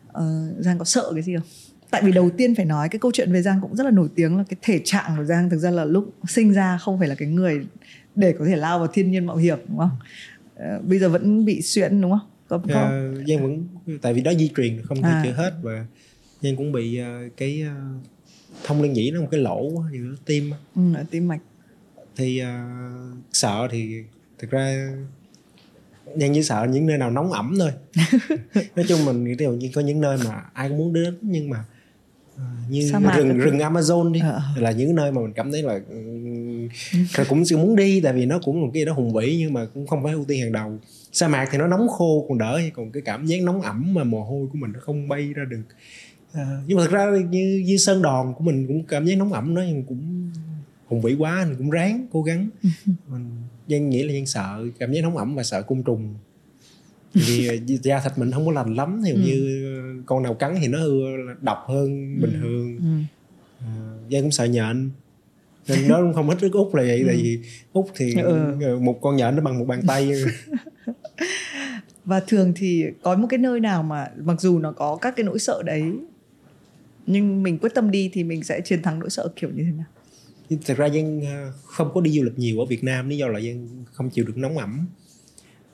[0.09, 0.15] Uh,
[0.59, 1.47] giang có sợ cái gì không?
[1.91, 4.09] Tại vì đầu tiên phải nói cái câu chuyện về giang cũng rất là nổi
[4.15, 7.09] tiếng là cái thể trạng của giang thực ra là lúc sinh ra không phải
[7.09, 7.67] là cái người
[8.15, 9.97] để có thể lao vào thiên nhiên mạo hiểm đúng không?
[10.55, 12.31] Uh, bây giờ vẫn bị suyễn đúng không?
[12.49, 12.85] Có, có.
[12.85, 13.69] uh, giang vẫn
[14.03, 15.23] tại vì đó di truyền không thể À.
[15.25, 15.87] chữa hết và
[16.43, 18.05] giang cũng bị uh, cái uh,
[18.65, 21.41] thông liên nhĩ nó một cái lỗ giữa tim ừ, ở tim mạch.
[22.17, 24.05] Thì uh, sợ thì
[24.39, 24.93] thực ra
[26.17, 27.71] Giang chỉ sợ những nơi nào nóng ẩm thôi.
[28.77, 31.51] Nói chung mình nghĩ điều như có những nơi mà ai cũng muốn đến nhưng
[31.51, 31.65] mà
[32.35, 34.41] uh, như mạc rừng rừng Amazon đi Ờ.
[34.57, 36.69] là những nơi mà mình cảm thấy là um,
[37.29, 39.53] cũng cũng muốn đi tại vì nó cũng một cái gì đó hùng vĩ nhưng
[39.53, 40.79] mà cũng không phải ưu tiên hàng đầu.
[41.13, 44.05] Sa mạc thì nó nóng khô còn đỡ còn cái cảm giác nóng ẩm mà
[44.05, 45.63] mồ hôi của mình nó không bay ra được.
[46.33, 49.33] Ờ, nhưng mà thực ra như như sơn đòn của mình cũng cảm giác nóng
[49.33, 50.20] ẩm nó nhưng cũng
[50.91, 52.49] hùng vĩ quá mình cũng ráng cố gắng.
[53.09, 53.31] Mình
[53.69, 56.15] Giang nghĩ là Giang sợ cảm giác nóng ẩm và sợ côn trùng.
[57.15, 59.19] Vì ờ, da thịt mình không có lành lắm thì Ừ.
[59.19, 59.63] như
[60.07, 60.79] con nào cắn thì nó
[61.41, 62.79] độc hơn bình thường.
[62.79, 63.67] Ừ.
[64.17, 64.91] à, cũng sợ nhện.
[65.69, 67.39] Nên đó cũng không thích nước úc là vậy tại vì
[67.73, 68.55] úc thì Ừ.
[68.63, 70.11] ờ, một con nhện nó bằng một bàn tay.
[72.05, 75.25] Và thường thì có một cái nơi nào mà mặc dù nó có các cái
[75.25, 75.83] nỗi sợ đấy
[77.07, 79.73] nhưng mình quyết tâm đi thì mình sẽ chiến thắng nỗi sợ kiểu như thế
[79.73, 79.87] nào
[80.51, 83.17] nhưng thật ra Giang ờ, không có đi du lịch nhiều ở Việt Nam lý
[83.17, 84.87] do là Giang không chịu được nóng ẩm.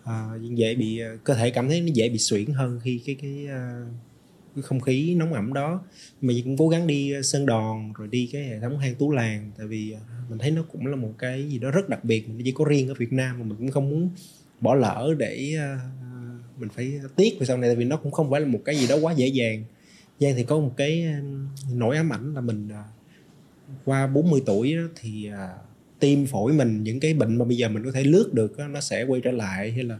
[0.05, 3.01] À, Giang dễ bị ờ, cơ thể cảm thấy nó dễ bị suyễn hơn khi
[3.07, 3.47] cái cái,
[4.55, 5.81] cái không khí nóng ẩm đó.
[6.21, 9.11] Mà dân cũng cố gắng đi Sơn Đòn rồi đi cái hệ thống hang Tú
[9.11, 9.95] Làng tại vì
[10.29, 12.65] mình thấy nó cũng là một cái gì đó rất đặc biệt mình chỉ có
[12.65, 14.11] riêng ở Việt Nam mà mình cũng không muốn
[14.61, 15.55] bỏ lỡ để
[16.59, 18.77] mình phải tiếc về sau này tại vì nó cũng không phải là một cái
[18.77, 19.65] gì đó quá dễ dàng.
[20.21, 21.07] Giang thì có một cái
[21.73, 22.69] nỗi ám ảnh là mình
[23.85, 25.49] qua 40 tuổi đó, thì à,
[26.01, 28.69] tim phổi mình những cái bệnh mà bây giờ mình có thể lướt được đó,
[28.69, 29.99] nó sẽ quay trở lại hay là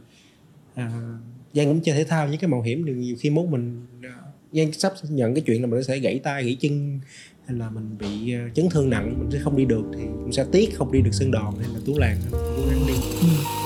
[0.75, 1.19] à,
[1.55, 4.17] Giang cũng chơi thể thao những cái mạo hiểm thì nhiều khi mốt mình à,
[4.53, 7.01] Giang sắp nhận cái chuyện là mình sẽ gãy tay gãy chân
[7.47, 10.33] hay là mình bị à, chấn thương nặng mình sẽ không đi được thì cũng
[10.33, 12.95] sẽ tiếc không đi được sân đòn hay là tú làng cố gắng đi.
[13.21, 13.66] Ừ.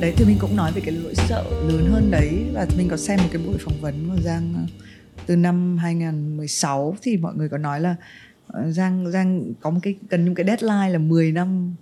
[0.00, 2.96] đấy thì mình cũng nói về cái nỗi sợ lớn hơn đấy và mình có
[2.96, 4.62] xem một cái buổi phỏng vấn của Giang ờ,
[5.26, 7.96] từ năm 2016 thì mọi người có nói là
[8.46, 11.74] ờ, Giang Giang có một cái cần những cái deadline là 10 năm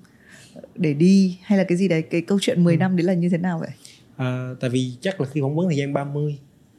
[0.77, 3.29] để đi hay là cái gì đấy cái câu chuyện 10 năm đấy là như
[3.29, 3.71] thế nào vậy?
[4.17, 6.39] à, tại vì chắc là khi phỏng vấn thì Giang 30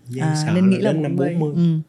[0.10, 1.36] Giang sợ À, nên nghĩ là đến năm 40.
[1.40, 1.80] 40 Ừ.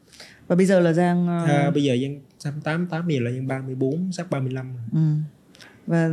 [0.48, 1.96] Và bây giờ là Giang ờ, à, bây giờ
[2.38, 4.82] Giang 88 bây giờ là Giang 34 sắp 35 rồi.
[4.92, 5.16] ừ.
[5.86, 6.10] Và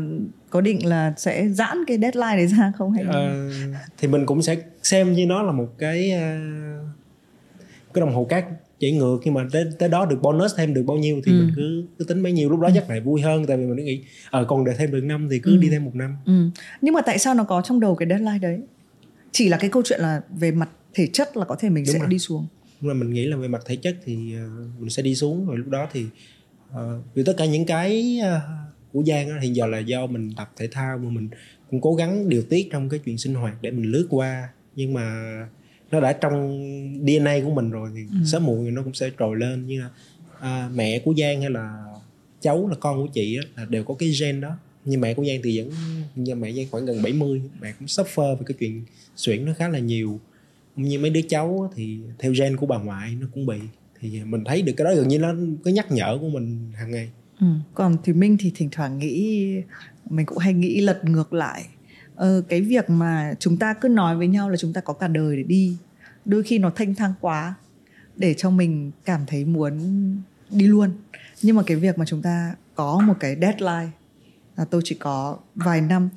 [0.50, 3.38] có định là sẽ giãn cái deadline đấy ra không hay Ờ,
[3.98, 6.38] thì mình cũng sẽ xem như nó là một cái ờ,
[7.94, 8.46] cái đồng hồ cát
[8.80, 11.36] chạy ngược nhưng mà tới, tới đó được bonus thêm được bao nhiêu thì Ừ.
[11.38, 13.86] mình cứ cứ tính bấy nhiêu lúc đó chắc lại vui hơn tại vì mình
[13.86, 15.58] nghĩ ờ còn đợi thêm được năm thì cứ Ừ.
[15.58, 16.50] đi thêm một năm Ừ.
[16.82, 18.62] Nhưng mà tại sao nó có trong đầu cái deadline đấy?
[19.32, 21.94] Chỉ là cái câu chuyện là về mặt thể chất là có thể mình Đúng
[21.94, 22.08] sẽ rồi.
[22.08, 22.48] đi xuống.
[22.82, 24.48] nhưng mà mình nghĩ là về mặt thể chất thì ờ,
[24.80, 26.06] mình sẽ đi xuống rồi lúc đó thì
[26.72, 28.40] ờ, vì tất cả những cái ờ,
[28.93, 31.30] của Giang á, hiện giờ là do mình tập thể thao mà mình
[31.71, 34.49] cũng cố gắng điều tiết trong cái chuyện sinh hoạt để mình lướt qua.
[34.75, 35.23] Nhưng mà
[35.91, 36.60] nó đã trong
[37.08, 38.25] DNA của mình rồi thì Ừ.
[38.25, 39.67] sớm muộn thì nó cũng sẽ trồi lên.
[39.67, 39.89] Như là
[40.39, 41.84] à, mẹ của Giang hay là
[42.41, 44.58] cháu là con của chị á, là đều có cái gen đó.
[44.86, 45.71] Nhưng mẹ của Giang thì vẫn
[46.15, 48.84] như mẹ Giang khoảng gần 70 mẹ cũng suffer về cái chuyện
[49.15, 50.19] suyễn nó khá là nhiều.
[50.75, 53.58] Như mấy đứa cháu thì theo gen của bà ngoại nó cũng bị.
[53.99, 56.91] Thì mình thấy được cái đó gần như nó cái nhắc nhở của mình hàng
[56.91, 57.10] ngày
[57.41, 57.47] Ừ.
[57.73, 59.56] Còn thì Minh thì thỉnh thoảng nghĩ
[60.10, 61.65] mình cũng hay nghĩ lật ngược lại.
[62.15, 65.08] Ờ, cái việc mà chúng ta cứ nói với nhau là chúng ta có cả
[65.08, 65.77] đời để đi,
[66.25, 67.54] đôi khi nó thanh thang quá
[68.15, 69.80] để cho mình cảm thấy muốn
[70.49, 70.91] đi luôn.
[71.41, 73.89] Nhưng mà cái việc mà chúng ta có một cái deadline
[74.58, 76.10] là tôi chỉ có vài năm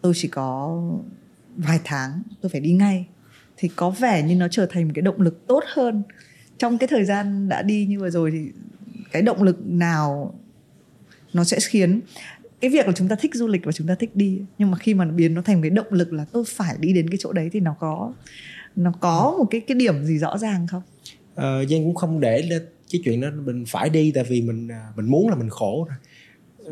[0.00, 0.82] tôi chỉ có
[1.56, 3.06] vài tháng tôi phải đi ngay
[3.56, 6.02] thì có vẻ như nó trở thành một cái động lực tốt hơn
[6.58, 8.50] trong cái thời gian đã đi như vừa rồi thì
[9.12, 10.34] cái động lực nào
[11.32, 12.00] nó sẽ khiến
[12.60, 14.78] cái việc là chúng ta thích du lịch và chúng ta thích đi nhưng mà
[14.78, 17.32] khi mà biến nó thành cái động lực là tôi phải đi đến cái chỗ
[17.32, 18.12] đấy thì nó có
[18.76, 20.82] nó có một cái cái điểm gì rõ ràng không?
[21.34, 22.48] Ờ, Giang cũng không để
[22.92, 25.88] cái chuyện đó mình phải đi tại vì mình à, mình muốn là mình khổ
[25.88, 25.96] rồi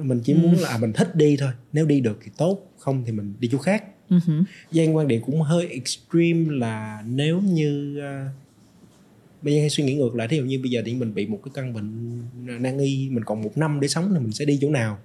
[0.05, 0.39] mình chỉ ừ.
[0.39, 3.35] muốn là à, mình thích đi thôi nếu đi được thì tốt không thì mình
[3.41, 4.45] đi chỗ khác uh-huh.
[4.73, 8.44] Giang quan điểm cũng hơi extreme là nếu như uh,
[9.45, 11.27] bây giờ hay suy nghĩ ngược lại thí dụ như bây giờ thì mình bị
[11.27, 12.19] một cái căn bệnh
[12.63, 14.99] nan y mình còn một năm để sống thì mình sẽ đi chỗ nào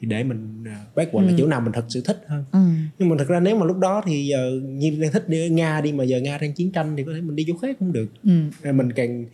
[0.00, 0.64] thì để mình
[0.94, 1.30] bác quận ừ.
[1.30, 2.58] là chỗ nào mình thật sự thích hơn ừ.
[2.98, 5.80] nhưng mà thật ra nếu mà lúc đó thì giờ như đang thích đi nga
[5.80, 7.92] đi mà giờ nga đang chiến tranh thì có thể mình đi chỗ khác cũng
[7.92, 8.72] được ừ.
[8.72, 9.24] mình càng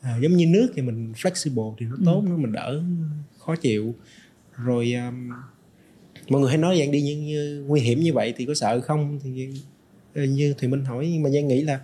[0.00, 2.02] à, giống như nước thì mình flexible thì nó ừ.
[2.04, 2.30] tốt ừ.
[2.30, 2.82] nó mình đỡ
[3.38, 3.94] khó chịu
[4.64, 5.30] rồi um,
[6.28, 8.80] mọi người hay nói dạng đi như, như nguy hiểm như vậy thì có sợ
[8.80, 9.52] không thì ờ,
[10.24, 11.80] như thì mình hỏi nhưng mà giang nghĩ là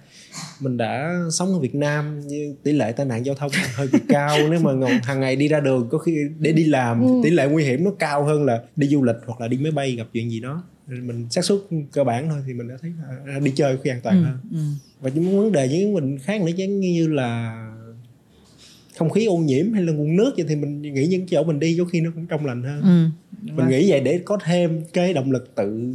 [0.60, 3.98] mình đã sống ở Việt Nam như tỷ lệ tai nạn giao thông hơi bị
[4.08, 7.20] cao nếu mà hàng ngày đi ra đường có khi để đi làm ừ.
[7.24, 9.72] tỷ lệ nguy hiểm nó cao hơn là đi du lịch hoặc là đi máy
[9.72, 11.58] bay gặp chuyện gì đó mình xác suất
[11.92, 12.92] cơ bản thôi thì mình đã thấy
[13.26, 14.24] là đi chơi khi an toàn ừ.
[14.24, 14.58] hơn ừ.
[15.00, 17.58] và những vấn đề những mình khác nữa giống như là
[18.98, 21.60] không khí ô nhiễm hay là nguồn nước vậy thì mình nghĩ những chỗ mình
[21.60, 23.52] đi có khi nó cũng trong lành hơn ừ.
[23.52, 25.94] mình nghĩ vậy để có thêm cái động lực tự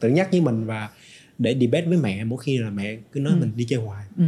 [0.00, 0.88] tự nhắc với mình và
[1.38, 3.38] để debate với mẹ mỗi khi là mẹ cứ nói ừ.
[3.40, 4.04] mình đi chơi hoài.
[4.16, 4.24] Ừ.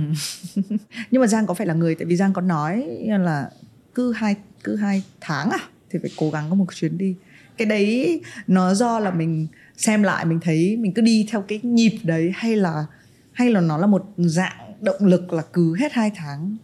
[1.10, 2.86] nhưng mà giang có phải là người tại vì giang có nói
[3.20, 3.50] là
[3.94, 5.58] cứ hai cứ hai tháng à
[5.90, 7.14] thì phải cố gắng có một chuyến đi.
[7.56, 11.60] Cái đấy nó do là mình xem lại mình thấy mình cứ đi theo cái
[11.62, 12.86] nhịp đấy hay là
[13.32, 16.56] hay là nó là một dạng động lực là cứ hết hai tháng.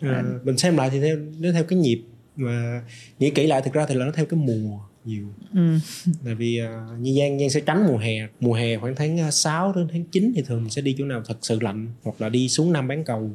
[0.00, 2.02] À, mình xem lại thì theo nó theo cái nhịp
[2.36, 2.82] mà
[3.18, 5.26] nghĩ kỹ lại thực ra thì là nó theo cái mùa nhiều.
[5.54, 5.78] Ừ.
[6.24, 8.28] tại vì uh, như Giang Giang sẽ tránh mùa hè.
[8.40, 11.22] Mùa hè khoảng tháng 6 đến tháng 9 thì thường mình sẽ đi chỗ nào
[11.26, 13.30] thật sự lạnh hoặc là đi xuống Nam bán cầu.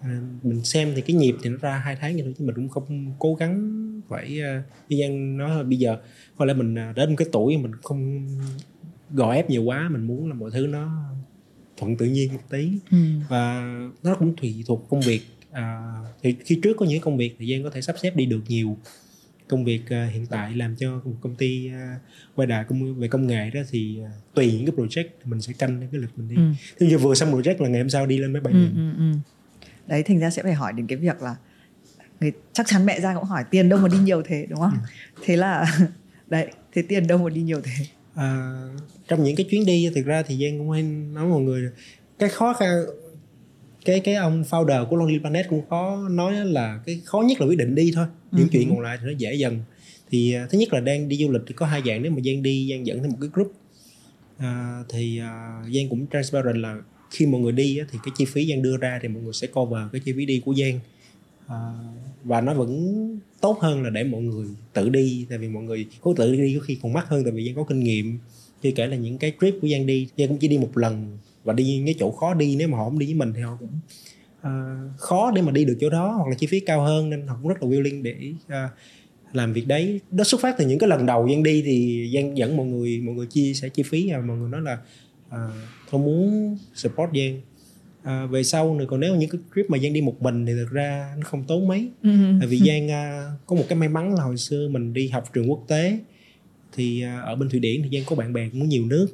[0.00, 2.54] À, mình xem thì cái nhịp thì nó ra hai tháng vậy thôi chứ mình
[2.54, 5.96] cũng không cố gắng phải uh, như Giang nói là bây giờ
[6.36, 8.28] có lẽ mình đến một cái tuổi mình không
[9.10, 11.14] gò ép nhiều quá mình muốn là mọi thứ nó
[11.76, 12.72] thuận tự nhiên một tí.
[12.90, 12.96] Ừ.
[13.28, 15.20] và nó cũng tùy thuộc công việc.
[15.50, 18.26] À, thì khi trước có những công việc thì Giang có thể sắp xếp đi
[18.26, 18.76] được nhiều
[19.48, 22.00] công việc uh, hiện tại làm cho một công ty uh,
[22.34, 25.52] quay đà công về công nghệ đó thì uh, tùy những cái project mình sẽ
[25.52, 26.36] canh cái lịch mình đi.
[26.36, 26.42] Ừ.
[26.78, 28.52] Thì giờ vừa xong project là ngày hôm sau đi lên máy bay.
[28.52, 29.18] Ừ, ừ, ừ.
[29.86, 31.36] Đấy thành ra sẽ phải hỏi đến cái việc là
[32.20, 34.78] người chắc chắn mẹ ra cũng hỏi tiền đâu mà đi nhiều thế đúng không?
[35.16, 35.22] Ừ.
[35.24, 35.78] Thế là
[36.28, 37.86] đấy thế tiền đâu mà đi nhiều thế?
[38.14, 38.52] À,
[39.08, 41.70] trong những cái chuyến đi thực ra thì Giang cũng hay nói mọi người
[42.18, 42.84] cái khó khăn
[43.84, 47.46] cái cái ông founder của Lonely Planet cũng có nói là cái khó nhất là
[47.46, 48.06] quyết định đi thôi.
[48.32, 48.48] Những uh-huh.
[48.52, 49.58] chuyện còn lại thì nó dễ dần.
[50.10, 52.02] Thì à, thứ nhất là đang đi du lịch thì có hai dạng.
[52.02, 53.52] Nếu mà giang đi giang dẫn thêm một cái group.
[54.38, 56.76] À, thì uh, giang cũng transparent là
[57.10, 59.46] khi mọi người đi thì cái chi phí giang đưa ra thì mọi người sẽ
[59.46, 60.80] cover cái chi phí đi của giang.
[61.46, 61.58] À,
[62.24, 65.26] và nó vẫn tốt hơn là để mọi người tự đi.
[65.28, 67.54] Tại vì mọi người có tự đi có khi còn mắc hơn tại vì giang
[67.54, 68.18] có kinh nghiệm.
[68.62, 71.18] Chưa kể là những cái trip của giang đi giang cũng chỉ đi một lần
[71.44, 73.40] và đi những cái chỗ khó đi nếu mà họ không đi với mình thì
[73.40, 73.78] họ cũng
[74.40, 77.26] uh, khó để mà đi được chỗ đó hoặc là chi phí cao hơn nên
[77.26, 78.14] họ cũng rất là willing để
[78.46, 78.70] uh,
[79.32, 80.00] làm việc đấy.
[80.10, 83.00] Đó xuất phát từ những cái lần đầu Giang đi thì Giang dẫn mọi người
[83.00, 84.78] mọi người chia sẻ chi phí và mọi người nói là
[85.28, 85.52] uh,
[85.90, 87.40] tôi muốn support Giang.
[88.02, 90.52] À, về sau nữa còn nếu những cái trip mà Giang đi một mình thì
[90.52, 91.88] thực ra nó không tốn mấy.
[92.02, 92.40] Uh-huh.
[92.40, 95.24] tại vì Giang uh, có một cái may mắn là hồi xưa mình đi học
[95.32, 95.98] trường quốc tế
[96.72, 99.06] thì uh, ở bên Thụy Điển thì Giang có bạn bè cũng nhiều nước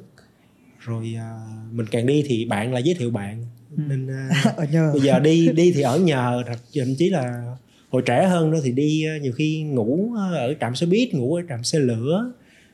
[0.85, 3.45] rồi uh, mình càng đi thì bạn lại giới thiệu bạn
[3.77, 3.83] ừ.
[3.87, 4.89] nên uh, ở nhờ.
[4.93, 7.55] bây giờ đi đi thì ở nhờ thật thậm chí là
[7.89, 11.35] hồi trẻ hơn đó thì đi uh, nhiều khi ngủ ở trạm xe buýt ngủ
[11.35, 12.31] ở trạm xe lửa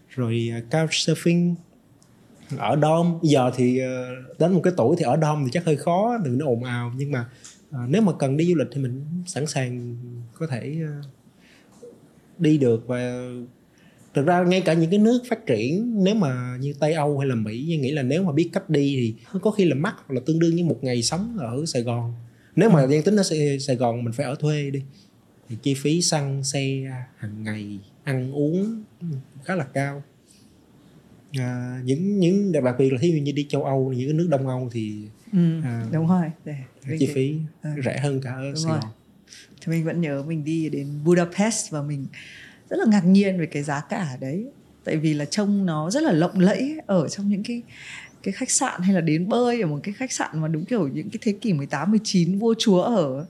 [0.10, 1.56] rồi uh, couch surfing
[2.58, 5.66] ở dom bây giờ thì uh, đến một cái tuổi thì ở dom thì chắc
[5.66, 7.26] hơi khó đừng nó ồn ào nhưng mà
[7.70, 9.98] uh, nếu mà cần đi du lịch thì mình sẵn sàng
[10.34, 11.06] có thể uh,
[12.40, 13.30] đi được và
[14.18, 17.30] thực ra ngay cả những cái nước phát triển nếu mà như tây âu hay
[17.30, 19.96] là mỹ tôi nghĩ là nếu mà biết cách đi thì có khi là mắc
[19.98, 22.14] hoặc là tương đương như một ngày sống ở sài gòn.
[22.56, 23.24] Nếu mà gian tính ở
[23.60, 24.82] sài gòn mình phải ở thuê đi
[25.50, 28.84] thì chi phí xăng xe hàng ngày ăn uống
[29.44, 30.04] khá là cao.
[31.38, 34.28] À, những những đặc biệt là thí dụ như đi châu âu những cái nước
[34.30, 35.02] đông âu thì
[35.34, 36.56] ừ, à, đúng rồi để,
[37.00, 37.76] chi phí à.
[37.86, 38.92] rẻ hơn cả ở sài gòn.
[39.62, 42.08] Thì mình vẫn nhớ mình đi đến budapest và mình
[42.70, 44.46] rất là ngạc nhiên về cái giá cả đấy
[44.84, 47.62] tại vì là trông nó rất là lộng lẫy ở trong những cái
[48.24, 50.88] cái khách sạn hay là đến bơi ở một cái khách sạn mà đúng kiểu
[50.88, 53.26] những cái thế kỷ 18 19 vua chúa ở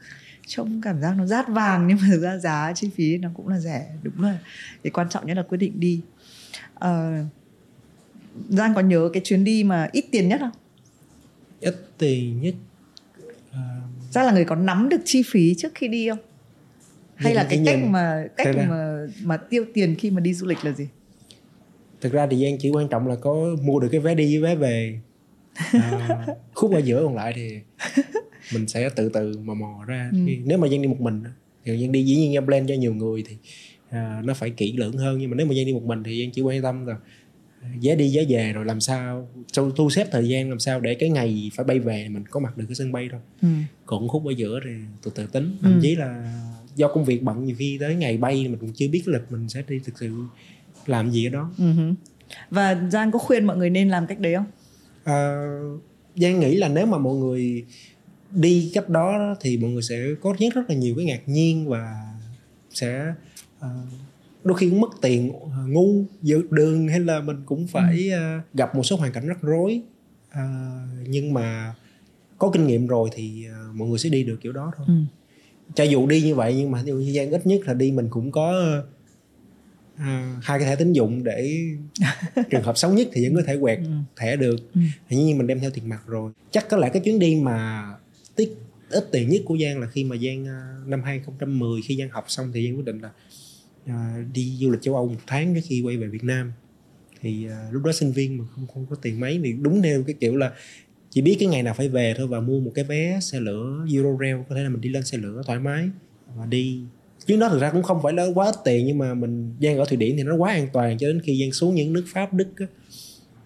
[0.48, 3.48] trông cảm giác nó rát vàng nhưng mà thực ra giá chi phí nó cũng
[3.48, 4.40] là rẻ đúng là
[4.84, 6.02] cái quan trọng nhất là quyết định đi
[6.76, 7.26] uh,
[8.50, 10.52] Giang có nhớ cái chuyến đi mà ít tiền nhất không?
[11.60, 12.54] Ít tiền nhất
[13.50, 13.58] uh...
[14.12, 16.20] Giang là người có nắm được chi phí trước khi đi không?
[17.18, 20.66] Hay là cái cách mà cách mà mà tiêu tiền khi mà đi du lịch
[20.66, 20.88] là gì?
[22.02, 24.56] Thực ra thì Giang chỉ quan trọng là có mua được cái vé đi với
[24.56, 25.00] vé về
[25.72, 27.60] à, khúc ở giữa còn lại thì
[28.54, 30.18] mình sẽ từ từ mà mò ra ừ.
[30.46, 31.24] nếu mà Giang đi một mình
[31.66, 33.36] thì Giang đi dĩ nhiên Giang plan cho nhiều người thì
[33.90, 36.22] à, nó phải kỹ lưỡng hơn nhưng mà nếu mà Giang đi một mình thì
[36.22, 36.96] Giang chỉ quan tâm là
[37.80, 41.10] giá đi giá về rồi làm sao thu xếp thời gian làm sao để cái
[41.10, 43.48] ngày phải bay về mình có mặt được cái sân bay thôi ừ.
[43.86, 44.72] còn khúc ở giữa thì
[45.04, 45.80] từ từ tính thậm ừ.
[45.82, 46.34] chí là
[46.78, 49.50] do công việc bận nhiều khi tới ngày bay mình cũng chưa biết lịch mình
[49.50, 50.12] sẽ đi thực sự
[50.86, 51.66] làm gì ở đó ừ.
[52.50, 54.46] và giang có khuyên mọi người nên làm cách đấy không
[55.04, 55.36] à,
[56.16, 57.66] giang nghĩ là nếu mà mọi người
[58.32, 61.70] đi cách đó thì mọi người sẽ có rất rất là nhiều cái ngạc nhiên
[61.70, 62.14] và
[62.74, 63.14] sẽ
[63.60, 63.66] uh,
[64.44, 68.38] đôi khi cũng mất tiền à, ngu giữa đường hay là mình cũng phải ừ.
[68.38, 69.82] uh, gặp một số hoàn cảnh rắc rối
[70.32, 70.38] uh,
[71.08, 71.74] nhưng mà
[72.38, 74.94] có kinh nghiệm rồi thì uh, mọi người sẽ đi được kiểu đó thôi ừ.
[75.76, 78.32] Cho dù đi như vậy nhưng mà thời gian ít nhất là đi mình cũng
[78.32, 78.76] có
[79.96, 80.04] uh,
[80.42, 81.60] hai cái thẻ tín dụng để
[82.50, 83.92] trường hợp xấu nhất thì vẫn có thể quẹt ừ.
[84.16, 84.82] thẻ được ừ.
[85.10, 87.88] nhưng mình đem theo tiền mặt rồi chắc có lẽ cái chuyến đi mà
[88.36, 88.58] tiết
[88.90, 92.26] ít tiền nhất của Giang là khi mà Giang uh, năm 2010 khi Giang học
[92.28, 93.10] xong thì Giang quyết định là
[93.86, 96.52] à, đi du lịch châu Âu một tháng trước khi quay về Việt Nam
[97.22, 100.04] thì à, lúc đó sinh viên mà không không có tiền mấy thì đúng theo
[100.08, 100.52] cái kiểu là
[101.18, 103.86] chỉ biết cái ngày nào phải về thôi và mua một cái vé xe lửa
[103.94, 105.90] Eurorail có thể là mình đi lên xe lửa thoải mái
[106.36, 106.82] và đi.
[107.26, 109.78] Chứ nó thực ra cũng không phải là quá ít tiền nhưng mà mình Giang
[109.78, 112.04] ở Thụy Điển thì nó quá an toàn cho đến khi Giang xuống những nước
[112.08, 112.66] Pháp Đức á,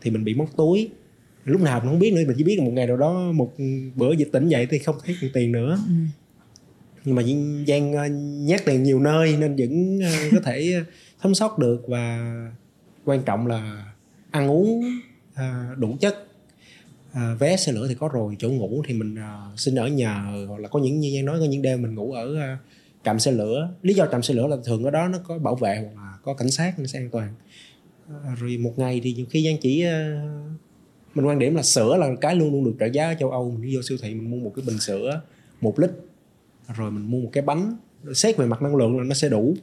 [0.01, 0.89] thì mình bị móc túi.
[1.45, 3.53] Lúc nào mình không biết nữa mình chỉ biết là một ngày nào đó một
[3.95, 5.77] bữa dịch tỉnh dậy thì không thấy tiền nữa.
[5.87, 5.93] Ừ.
[7.05, 7.23] Nhưng mà
[7.67, 8.07] Giang ờ,
[8.45, 10.83] nhét tiền nhiều nơi nên vẫn ờ, có thể
[11.21, 12.33] thấm sót được và
[13.05, 13.85] quan trọng là
[14.31, 14.83] ăn uống
[15.35, 16.30] ờ, đủ chất
[17.39, 19.15] vé xe lửa thì có rồi chỗ ngủ thì mình
[19.57, 22.11] xin ở nhờ hoặc là có những như Giang nói có những đêm mình ngủ
[22.11, 22.37] ở
[23.03, 25.55] trạm xe lửa lý do trạm xe lửa là thường ở đó nó có bảo
[25.55, 27.33] vệ hoặc là có cảnh sát nó sẽ an toàn
[28.39, 29.85] rồi một ngày thì nhiều khi Giang chỉ
[31.15, 33.51] mình quan điểm là sữa là cái luôn luôn được trợ giá ở châu Âu
[33.51, 35.21] mình đi vô siêu thị mình mua một cái bình sữa
[35.61, 35.91] một lít
[36.75, 37.75] rồi mình mua một cái bánh
[38.13, 39.55] xét về mặt năng lượng là nó sẽ đủ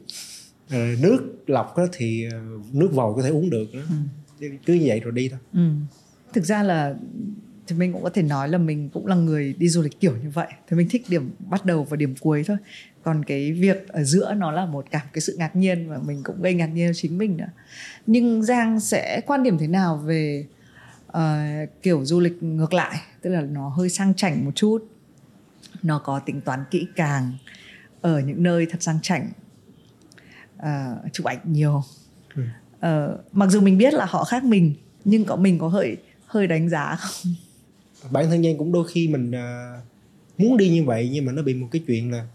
[0.69, 2.39] à, nước lọc thì ờ,
[2.73, 3.65] nước vòi có thể uống được.
[3.73, 3.79] Ừ.
[4.65, 5.59] cứ như vậy rồi đi thôi ừ.
[6.33, 6.95] Thực ra là
[7.67, 10.17] thì mình cũng có thể nói là mình cũng là người đi du lịch kiểu
[10.23, 10.47] như vậy.
[10.67, 12.57] Thì mình thích điểm bắt đầu và điểm cuối thôi.
[13.03, 16.21] Còn cái việc ở giữa nó là một cảm cái sự ngạc nhiên và mình
[16.23, 17.49] cũng gây ngạc nhiên cho chính mình nữa.
[18.07, 20.45] Nhưng giang sẽ quan điểm thế nào về
[21.07, 22.97] uh, kiểu du lịch ngược lại?
[23.21, 24.87] Tức là nó hơi sang chảnh một chút.
[25.83, 27.31] Nó có tính toán kỹ càng
[28.01, 29.29] ở những nơi thật sang chảnh.
[30.57, 31.83] Uh, chụp ảnh nhiều.
[32.35, 32.43] Ừ.
[32.87, 34.73] uh, mặc dù mình biết là họ khác mình
[35.05, 35.97] nhưng có mình có hơi
[36.29, 37.33] hơi đánh giá không?
[38.11, 39.83] Bản thân nhân cũng đôi khi mình uh,
[40.37, 42.27] muốn đi như vậy nhưng mà nó bị một cái chuyện là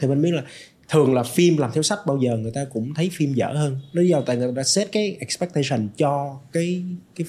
[0.00, 0.42] thì mình biết là
[0.88, 3.80] thường là phim làm theo sách bao giờ người ta cũng thấy phim dở hơn.
[3.92, 7.26] Lý do tại người ta set cái expectation cho cái cái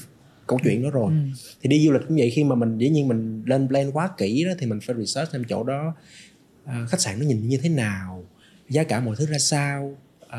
[0.47, 1.11] câu chuyện đó rồi.
[1.11, 1.17] Ừ.
[1.61, 4.09] thì đi du lịch cũng vậy khi mà mình dĩ nhiên mình lên plan quá
[4.17, 5.93] kỹ đó thì mình phải research xem chỗ đó
[6.63, 8.23] uh, khách sạn nó nhìn như thế nào
[8.69, 10.31] giá cả mọi thứ ra sao uh,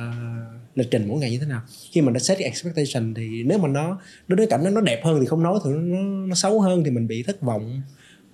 [0.75, 1.61] lịch trình mỗi ngày như thế nào.
[1.93, 4.81] Khi mà đã set cái expectation thì nếu mà nó nó với cảnh nó nó
[4.81, 7.83] đẹp hơn thì không nói thì nó, nó xấu hơn thì mình bị thất vọng.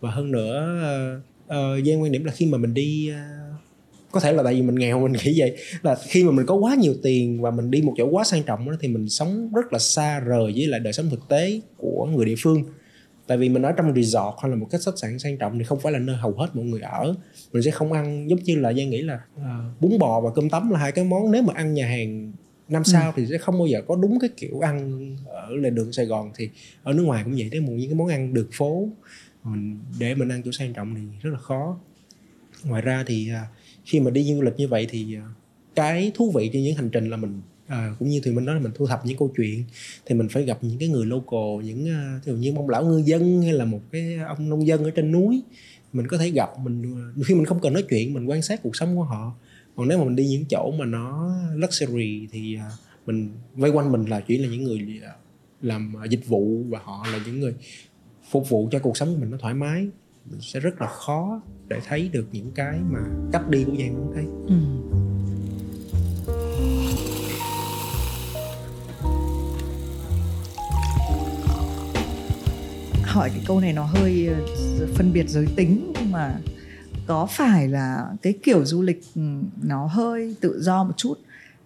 [0.00, 0.78] Và hơn nữa
[1.16, 3.60] uh, uh, quan điểm là khi mà mình đi uh,
[4.12, 6.54] có thể là tại vì mình nghèo mình nghĩ vậy là khi mà mình có
[6.54, 9.50] quá nhiều tiền và mình đi một chỗ quá sang trọng đó, thì mình sống
[9.54, 12.64] rất là xa rời với lại đời sống thực tế của người địa phương
[13.28, 15.64] tại vì mình ở trong resort hay là một cái khách sạn sang trọng thì
[15.64, 17.14] không phải là nơi hầu hết mọi người ở.
[17.52, 20.50] Mình sẽ không ăn giống như là giang nghĩ là uh, bún bò và cơm
[20.50, 21.30] tấm là hai cái món.
[21.30, 22.32] Nếu mà ăn nhà hàng
[22.68, 22.90] năm ừ.
[22.92, 26.06] sau thì sẽ không bao giờ có đúng cái kiểu ăn ở lề đường sài
[26.06, 26.30] gòn.
[26.36, 26.50] Thì
[26.82, 28.88] ở nước ngoài cũng vậy đấy một những cái món ăn đường phố
[29.44, 31.78] mình để mình ăn chỗ sang trọng thì rất là khó.
[32.64, 33.48] Ngoài ra thì uh,
[33.84, 35.22] khi mà đi du lịch như vậy thì ờ,
[35.74, 38.54] cái thú vị trên những hành trình là mình à, cũng như thì mình nói
[38.54, 39.64] là mình thu thập những câu chuyện
[40.06, 42.68] thì mình phải gặp những cái người local những à, uh, ví dụ như ông
[42.68, 45.42] lão ngư dân hay là một cái ông nông dân ở trên núi
[45.92, 48.62] mình có thể gặp mình à, khi mình không cần nói chuyện mình quan sát
[48.62, 49.34] cuộc sống của họ.
[49.76, 52.70] Còn nếu mà mình đi những chỗ mà nó luxury thì à,
[53.06, 55.00] mình vây quanh mình là chỉ là những người
[55.62, 57.54] làm dịch vụ và họ là những người
[58.30, 59.88] phục vụ cho cuộc sống của mình nó thoải mái.
[60.30, 63.00] Mình sẽ rất là khó để thấy được những cái mà
[63.32, 64.24] cách đi của giang muốn thấy.
[64.46, 64.67] Ừ.
[73.18, 76.34] hỏi cái câu này nó hơi ờ, phân biệt giới tính nhưng mà
[77.06, 79.22] có phải là cái kiểu du lịch ừ,
[79.62, 81.14] nó hơi tự do một chút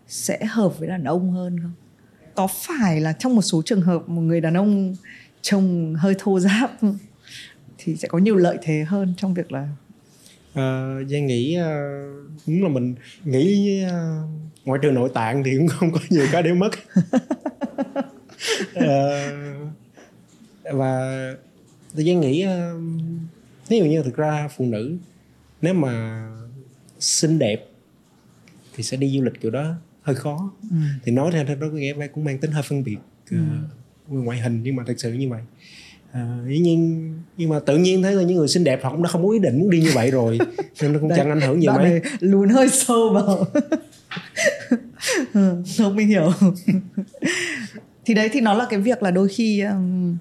[0.08, 1.72] sẽ hợp với đàn ông hơn không?
[2.34, 4.96] Có phải là trong một số trường hợp một người đàn ông
[5.42, 6.70] trông hơi thô giáp
[7.78, 9.68] thì sẽ có nhiều lợi thế hơn trong việc là
[10.50, 11.66] uh, Giang nghĩ uh,
[12.46, 14.28] đúng là mình nghĩ uh,
[14.64, 16.70] ngoại trừ nội tạng thì cũng không có nhiều cái để mất.
[18.76, 19.72] Uh,
[20.62, 21.34] và
[21.94, 22.82] tôi Giang nghĩ uh,
[23.68, 24.96] ví dụ như thực ra phụ nữ
[25.62, 26.26] nếu mà
[27.00, 27.68] xinh đẹp
[28.76, 30.52] thì sẽ đi du lịch kiểu đó hơi khó.
[30.70, 30.76] Ừ.
[31.04, 33.36] thì nói theo đó có nghĩa cũng mang tính hơi phân biệt uh, ừ.
[34.08, 35.40] ngoại hình nhưng mà thật sự như vậy.
[36.12, 39.02] À, dĩ nhiên nhưng mà tự nhiên thấy là những người xinh đẹp họ cũng
[39.02, 40.38] đã không có ý định muốn đi như vậy rồi
[40.82, 42.00] nên nó cũng Đây, chẳng ảnh hưởng gì mấy.
[42.20, 43.46] lùn hơi sâu vào.
[45.32, 46.32] Ừ, không mình hiểu.
[48.04, 50.16] Thì đấy thì nó là cái việc là đôi khi um,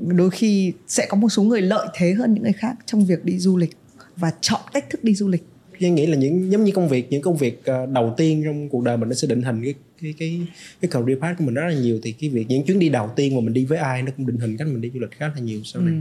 [0.00, 3.24] đôi khi sẽ có một số người lợi thế hơn những người khác trong việc
[3.24, 3.70] đi du lịch
[4.16, 5.44] và chọn cách thức đi du lịch
[5.80, 8.68] Giang nghĩ là những giống như công việc những công việc ờ, đầu tiên trong
[8.68, 10.40] cuộc đời mình nó sẽ định hình cái cái cái
[10.80, 13.10] cái career path của mình rất là nhiều thì cái việc những chuyến đi đầu
[13.16, 15.10] tiên mà mình đi với ai nó cũng định hình cách mình đi du lịch
[15.10, 15.94] khá là nhiều sau này.
[15.94, 16.00] Ừ.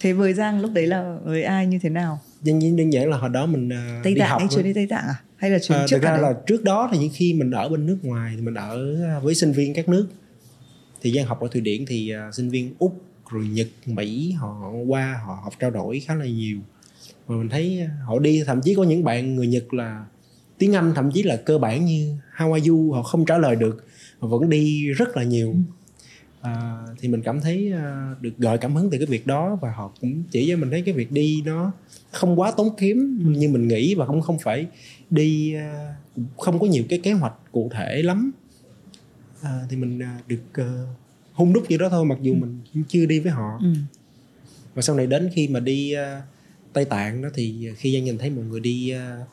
[0.00, 2.20] Thế với Giang lúc đấy là với ai như thế nào?
[2.42, 4.64] Giang nhiên đơn giản là hồi đó mình uh, Tây đi Tạng học hay chuyến
[4.64, 5.14] đi Tây Tạng à?
[5.36, 7.68] Hay là chuyến uh, trước thực ra là trước đó thì những khi mình ở
[7.68, 10.06] bên nước ngoài thì mình ở với sinh viên các nước
[11.02, 14.72] thì Giang học ở Thụy Điển thì uh, sinh viên Úc rồi Nhật, Mỹ họ
[14.86, 16.58] qua họ học trao đổi khá là nhiều.
[17.28, 20.06] Mà mình thấy họ đi thậm chí có những bạn người Nhật là
[20.58, 22.92] tiếng Anh thậm chí là cơ bản như how are you?
[22.92, 23.84] Họ không trả lời được
[24.18, 25.54] họ vẫn đi rất là nhiều.
[26.40, 29.72] À, thì mình cảm thấy à, được gợi cảm hứng từ cái việc đó và
[29.72, 31.72] họ cũng chỉ cho mình thấy cái việc đi nó
[32.10, 34.66] không quá tốn kém như mình nghĩ và không không phải
[35.10, 35.94] đi à,
[36.36, 38.32] không có nhiều cái kế hoạch cụ thể lắm
[39.42, 40.88] à, thì mình à, được uh,
[41.32, 42.38] hung đúc như đó thôi mặc dù ừ.
[42.38, 43.72] mình chưa đi với họ ừ.
[44.74, 46.22] và sau này đến khi mà đi uh,
[46.72, 49.28] Tây Tạng đó thì khi Giang nhìn thấy mọi người đi uh,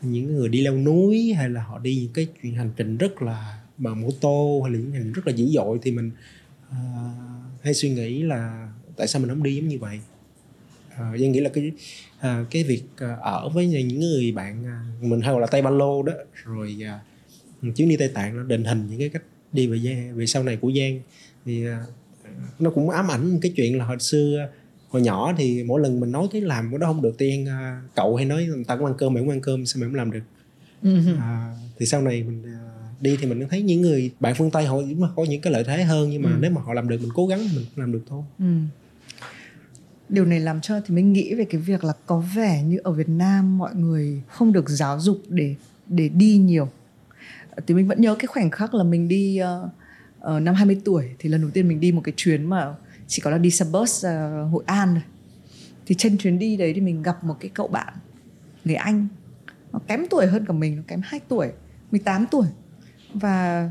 [0.00, 3.22] những người đi leo núi hay là họ đi những cái chuyện hành trình rất
[3.22, 6.10] là bằng mô tô hay là những hành rất là dữ dội thì mình
[6.68, 6.76] uh,
[7.62, 10.00] hay suy nghĩ là tại sao mình không đi giống như vậy
[10.94, 11.72] uh, Giang nghĩ là cái
[12.18, 14.64] uh, cái việc uh, ở với những người bạn
[14.98, 16.12] uh, mình hay gọi là Tây Ba Lô đó
[16.44, 17.15] rồi uh,
[17.62, 20.56] chuyến đi Tây Tạng nó định hình những cái cách đi về về sau này
[20.56, 21.00] của Giang
[21.44, 21.72] thì uh,
[22.58, 24.48] nó cũng ám ảnh cái chuyện là hồi xưa
[24.88, 27.82] hồi nhỏ thì mỗi lần mình nói cái làm cái đó không được tiên à,
[27.94, 29.94] cậu hay nói người ta cũng ăn cơm mày cũng ăn cơm sao mày không
[29.94, 30.22] làm được
[30.82, 30.98] ừ.
[31.18, 32.58] à, thì sau này mình à,
[33.00, 35.64] đi thì mình thấy những người bạn phương tây họ cũng có những cái lợi
[35.64, 36.36] thế hơn nhưng mà ừ.
[36.40, 38.44] nếu mà họ làm được mình cố gắng mình làm được thôi ừ.
[40.08, 42.92] điều này làm cho thì mình nghĩ về cái việc là có vẻ như ở
[42.92, 45.54] Việt Nam mọi người không được giáo dục để
[45.86, 46.68] để đi nhiều
[47.66, 49.70] thì mình vẫn nhớ cái khoảnh khắc là mình đi uh,
[50.36, 52.74] uh, năm 20 tuổi thì lần đầu tiên mình đi một cái chuyến mà
[53.06, 55.02] chỉ có là đi xe bus uh, Hội An rồi
[55.86, 57.94] thì trên chuyến đi đấy thì mình gặp một cái cậu bạn
[58.64, 59.08] người Anh.
[59.72, 61.48] Nó kém tuổi hơn cả mình nó kém 2 tuổi
[61.90, 62.46] 18 tuổi.
[63.14, 63.70] Và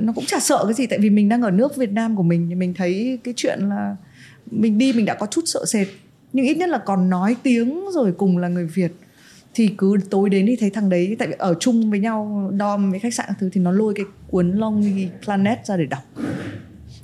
[0.00, 2.22] nó cũng chả sợ cái gì tại vì mình đang ở nước Việt Nam của
[2.22, 3.96] mình thì mình thấy cái chuyện là
[4.50, 5.88] mình đi mình đã có chút sợ sệt.
[6.32, 8.92] Nhưng ít nhất là còn nói tiếng rồi cùng là người Việt
[9.54, 12.90] thì cứ tối đến thì thấy thằng đấy, tại vì ở chung với nhau dom
[12.90, 16.02] với khách sạn thứ, thì nó lôi cái cuốn Lonely Planet ra để đọc.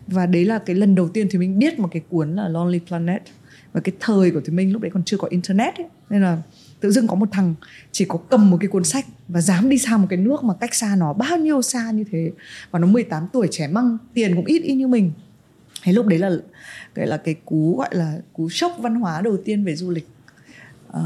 [0.06, 2.80] Và đấy là cái lần đầu tiên thì mình biết một cái cuốn là Lonely
[2.88, 3.22] Planet.
[3.72, 5.86] Và cái thời của thì mình lúc đấy còn chưa có internet ấy.
[6.10, 6.42] nên là
[6.80, 7.54] tự dưng có một thằng
[7.92, 10.54] chỉ có cầm một cái cuốn sách và dám đi sang một cái nước mà
[10.60, 12.32] cách xa nó bao nhiêu xa như thế.
[12.70, 15.12] Và nó 18 tuổi, trẻ măng, tiền cũng ít y như mình.
[15.82, 16.30] Thế lúc đấy là,
[16.94, 20.08] cái là cái cú, gọi là, cú sốc văn hóa đầu tiên về du lịch
[20.92, 21.02] à,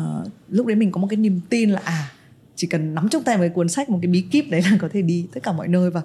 [0.49, 2.11] lúc đấy mình có một cái niềm tin là à
[2.57, 4.79] chỉ cần nắm trong tay một cái cuốn sách một cái bí kíp đấy là
[4.81, 5.91] có thể đi tất cả mọi nơi.
[5.91, 6.03] Và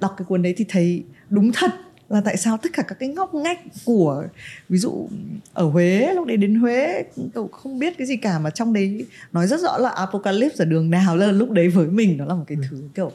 [0.00, 1.70] đọc cái cuốn đấy thì thấy đúng thật
[2.08, 4.24] là tại sao tất cả các cái ngóc ngách của
[4.68, 5.08] ví dụ
[5.52, 9.06] ở Huế lúc đấy đến Huế cậu không biết cái gì cả mà trong đấy
[9.32, 12.16] nói rất rõ là apocalypse ở đường nào là lúc đấy với mình.
[12.16, 12.66] Nó là một cái ừ.
[12.70, 13.12] thứ kiểu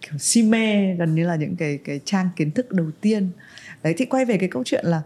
[0.00, 3.28] kiểu si mê gần như là những cái cái trang kiến thức đầu tiên.
[3.82, 5.02] Đấy thì quay về cái câu chuyện là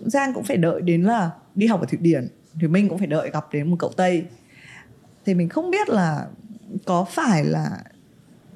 [0.00, 2.28] Giang cũng phải đợi đến là đi học ở Thụy Điển
[2.60, 4.24] thì mình cũng phải đợi gặp đến một cậu Tây.
[5.26, 6.26] Thì mình không biết là
[6.84, 7.82] có phải là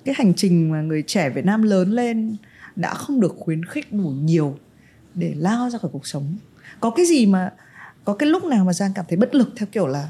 [0.04, 2.36] cái hành trình mà người trẻ Việt Nam lớn lên
[2.76, 4.58] đã không được khuyến khích đủ nhiều
[5.14, 6.36] để lao ra khỏi cuộc sống.
[6.80, 7.52] Có cái gì mà
[8.04, 10.08] có cái lúc nào mà giang cảm thấy bất lực theo kiểu là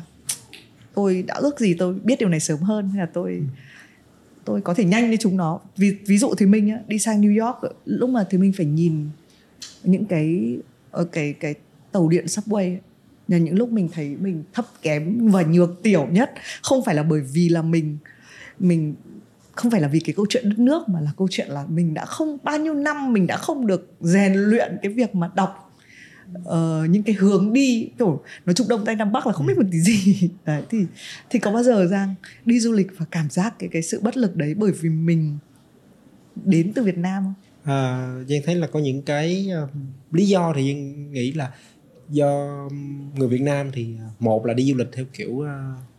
[0.95, 3.43] tôi đã ước gì tôi biết điều này sớm hơn hay là tôi
[4.45, 5.61] tôi có thể nhanh như chúng nó?
[5.77, 8.67] Ví ví dụ thì mình á, đi sang New York lúc mà thì mình phải
[8.67, 9.09] nhìn
[9.83, 10.59] những cái
[10.91, 11.55] ở cái cái
[11.93, 12.77] tàu điện subway
[13.29, 17.03] là những lúc mình thấy mình thấp kém và nhược tiểu nhất không phải là
[17.03, 17.99] bởi vì là mình
[18.59, 18.95] mình
[19.53, 21.95] không phải là vì cái câu chuyện đất nước mà là câu chuyện là mình
[21.95, 25.72] đã không bao nhiêu năm mình đã không được rèn luyện cái việc mà đọc
[26.39, 29.57] uh, những cái hướng đi kiểu nói chung đông tây nam bắc là không biết
[29.57, 30.79] một tí gì đấy thì
[31.31, 32.14] thì có bao giờ giang
[32.45, 35.39] đi du lịch và cảm giác cái cái sự bất lực đấy bởi vì mình
[36.45, 37.35] đến từ Việt Nam không?
[37.64, 39.70] À, Giang thấy là có những cái uh,
[40.12, 41.51] lý do thì Giang nghĩ là
[42.11, 42.69] do
[43.17, 43.89] người Việt Nam thì
[44.19, 45.47] một là đi du lịch theo kiểu uh,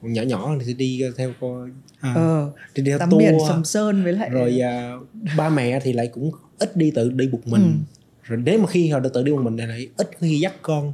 [0.01, 3.20] nhỏ nhỏ thì đi theo coi à, ờ, đi theo tắm tour.
[3.20, 4.62] biển sầm sơn với lại rồi
[5.01, 5.07] uh,
[5.38, 7.62] ba mẹ thì lại cũng ít đi tự đi một mình.
[7.62, 7.95] Ừ.
[8.24, 10.93] rồi nếu mà khi họ tự đi một mình thì lại ít khi dắt con.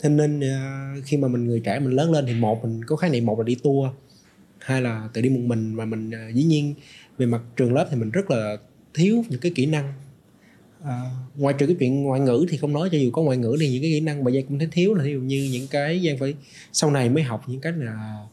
[0.00, 2.96] Thế nên uh, khi mà mình người trẻ mình lớn lên thì một mình có
[2.96, 3.88] khái niệm một là đi tour
[4.58, 5.76] hai là tự đi một mình.
[5.76, 6.74] Và mình uh, dĩ nhiên
[7.18, 8.56] về mặt trường lớp thì mình rất là
[8.94, 9.92] thiếu những cái kỹ năng
[10.84, 13.56] à, ngoài trừ cái chuyện ngoại ngữ thì không nói cho dù có ngoại ngữ
[13.60, 15.66] thì những cái kỹ năng mà giang cũng thấy thiếu là ví dụ như những
[15.66, 16.34] cái giang phải
[16.72, 18.26] sau này mới học những cái là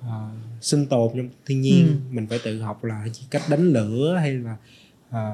[0.00, 0.30] à,
[0.60, 1.94] sinh tồn trong thiên nhiên ừ.
[2.10, 4.56] mình phải tự học là cách đánh lửa hay là
[5.10, 5.32] à,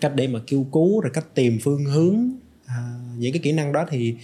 [0.00, 2.30] cách để mà kêu cứu rồi cách tìm phương hướng
[2.66, 4.14] à, những cái kỹ năng đó thì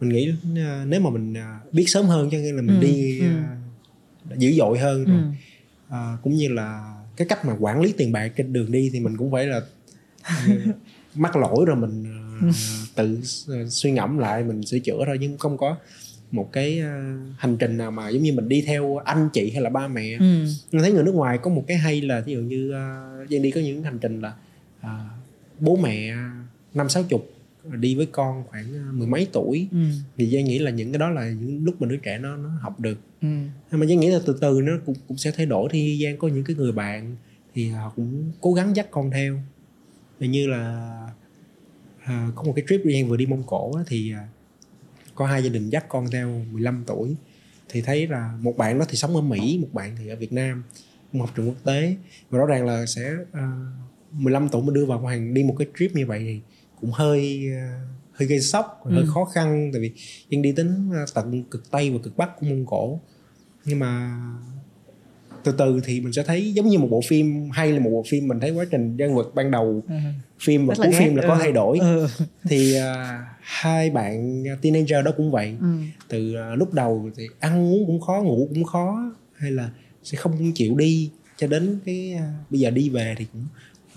[0.00, 2.82] mình nghĩ à, nếu mà mình à, biết sớm hơn cho nên là mình ừ.
[2.82, 3.26] đi ừ.
[3.26, 3.56] À,
[4.36, 5.24] dữ dội hơn rồi ừ.
[5.88, 9.00] à, cũng như là cái cách mà quản lý tiền bạc trên đường đi thì
[9.00, 9.60] mình cũng phải là
[11.14, 12.04] mắc lỗi rồi mình
[12.48, 12.54] uh,
[12.94, 15.76] tự uh, suy ngẫm lại mình sửa chữa thôi nhưng không có
[16.30, 19.62] một cái uh, hành trình nào mà giống như mình đi theo anh chị hay
[19.62, 20.44] là ba mẹ ừ.
[20.72, 22.72] mình thấy người nước ngoài có một cái hay là ví dụ như
[23.30, 24.32] Giang đi có những hành trình là
[25.60, 26.14] bố mẹ
[26.74, 27.30] năm sáu chục
[27.80, 29.78] đi với con khoảng mười mấy tuổi ừ.
[30.16, 32.48] thì Giang nghĩ là những cái đó là những lúc mà đứa trẻ nó nó
[32.60, 33.28] học được ừ.
[33.70, 36.28] mà Giang nghĩ là từ từ nó cũng cũng sẽ thay đổi thì Giang có
[36.28, 37.16] những cái người bạn
[37.54, 39.38] thì họ cũng cố gắng dắt con theo
[40.20, 40.90] như là
[42.04, 44.28] à, có một cái trip Giang vừa đi Mông Cổ á, thì à,
[45.14, 47.16] có hai gia đình dắt con theo 15 tuổi.
[47.68, 50.32] Thì thấy là một bạn đó thì sống ở Mỹ một bạn thì ở Việt
[50.32, 50.62] Nam
[51.18, 51.96] học trường quốc tế.
[52.30, 53.52] Và rõ ràng là sẽ à,
[54.12, 56.40] 15 tuổi mà đưa vào hàng đi một cái trip như vậy thì
[56.80, 57.80] cũng hơi à,
[58.12, 58.90] hơi gây sốc ừ.
[58.94, 59.70] hơi khó khăn.
[59.72, 59.92] Tại vì
[60.30, 63.00] Giang đi đến à, tận cực Tây và cực Bắc của Mông Cổ.
[63.64, 64.20] Nhưng mà
[65.46, 68.04] từ từ thì mình sẽ thấy giống như một bộ phim hay là một bộ
[68.08, 69.94] phim mình thấy quá trình nhân vật ban đầu ừ.
[70.40, 71.38] phim và cuối phim là có ừ.
[71.40, 72.06] thay đổi ừ.
[72.48, 72.82] thì uh,
[73.40, 75.66] hai bạn teenager đó cũng vậy ừ.
[76.08, 79.70] từ uh, lúc đầu thì ăn uống cũng khó ngủ cũng khó hay là
[80.02, 83.46] sẽ không chịu đi cho đến cái uh, bây giờ đi về thì cũng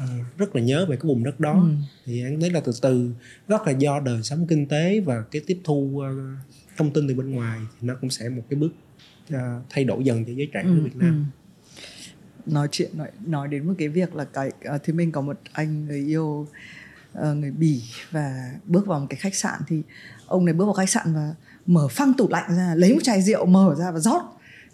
[0.04, 1.70] uh, rất là nhớ về cái vùng đất đó ừ.
[2.06, 3.12] thì anh thấy là từ từ
[3.48, 6.04] rất là do đời sống kinh tế và cái tiếp thu uh,
[6.78, 8.72] thông tin từ bên ngoài thì nó cũng sẽ một cái bước
[9.34, 9.40] uh,
[9.70, 10.80] thay đổi dần cho giới trẻ ừ.
[10.80, 11.26] ở Việt Nam.
[11.34, 11.39] Ừ
[12.54, 15.40] nói chuyện nói nói đến một cái việc là cái uh, thì mình có một
[15.52, 16.48] anh người yêu
[17.20, 17.82] uh, người bỉ
[18.12, 19.82] và bước vào một cái khách sạn thì
[20.28, 21.34] ông này bước vào khách sạn và
[21.66, 24.22] mở phăng tủ lạnh ra lấy một chai rượu mở ra và rót.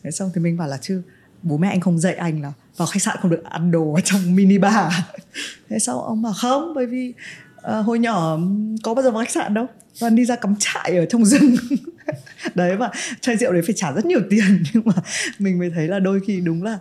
[0.03, 1.01] Thế xong thì mình bảo là chứ
[1.43, 4.01] bố mẹ anh không dạy anh là vào khách sạn không được ăn đồ ở
[4.01, 4.93] trong mini bar.
[5.69, 7.13] Thế sau ông bảo không bởi vì
[7.57, 8.39] uh, hồi nhỏ
[8.84, 9.67] có bao giờ vào khách sạn đâu
[9.99, 11.55] toàn đi ra cắm trại ở trong rừng.
[12.55, 12.89] Đấy và
[13.21, 14.93] chai rượu đấy phải trả rất nhiều tiền nhưng mà
[15.39, 16.80] mình mới thấy là đôi khi đúng là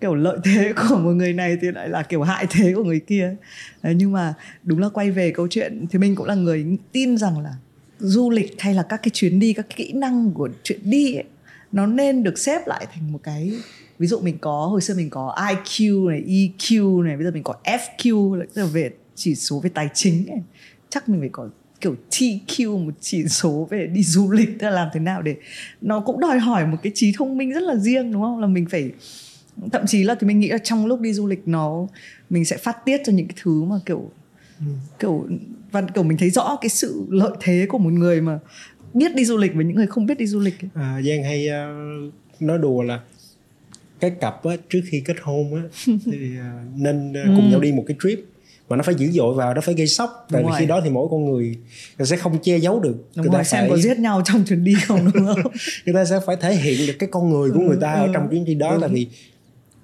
[0.00, 3.00] kiểu lợi thế của một người này thì lại là kiểu hại thế của người
[3.00, 3.36] kia
[3.82, 7.18] Đấy, nhưng mà đúng là quay về câu chuyện thì mình cũng là người tin
[7.18, 7.54] rằng là
[7.98, 11.24] du lịch hay là các cái chuyến đi các kỹ năng của chuyện đi ấy,
[11.72, 13.52] nó nên được xếp lại thành một cái
[13.98, 17.42] ví dụ mình có hồi xưa mình có IQ này EQ này bây giờ mình
[17.42, 20.42] có FQ là về chỉ số về tài chính này.
[20.90, 21.48] chắc mình phải có
[21.80, 25.36] kiểu TQ một chỉ số về đi du lịch là làm thế nào để
[25.80, 28.46] nó cũng đòi hỏi một cái trí thông minh rất là riêng đúng không là
[28.46, 28.90] mình phải
[29.72, 31.86] thậm chí là thì mình nghĩ là trong lúc đi du lịch nó
[32.30, 34.10] mình sẽ phát tiết cho những cái thứ mà kiểu
[34.58, 34.66] ừ.
[34.98, 35.26] kiểu
[35.72, 38.38] và kiểu mình thấy rõ cái sự lợi thế của một người mà
[38.94, 41.48] biết đi du lịch với những người không biết đi du lịch À, Giang hay
[41.48, 43.00] uh, nói đùa là
[44.00, 45.62] cái cặp á, trước khi kết hôn á,
[46.04, 47.50] thì uh, nên uh, cùng ừ.
[47.50, 48.24] nhau đi một cái trip.
[48.68, 50.26] Mà nó phải dữ dội vào nó phải gây sốc.
[50.30, 51.56] Tại vì khi đó thì mỗi con người
[52.04, 52.96] sẽ không che giấu được.
[53.16, 53.70] Đúng người ta xem phải...
[53.70, 55.52] có giết nhau trong chuyến đi không đúng không?
[55.86, 58.10] Người ta sẽ phải thể hiện được cái con người của người ta ừ, ở
[58.14, 58.70] trong chuyến đi đó.
[58.70, 58.78] Ừ.
[58.80, 59.06] tại vì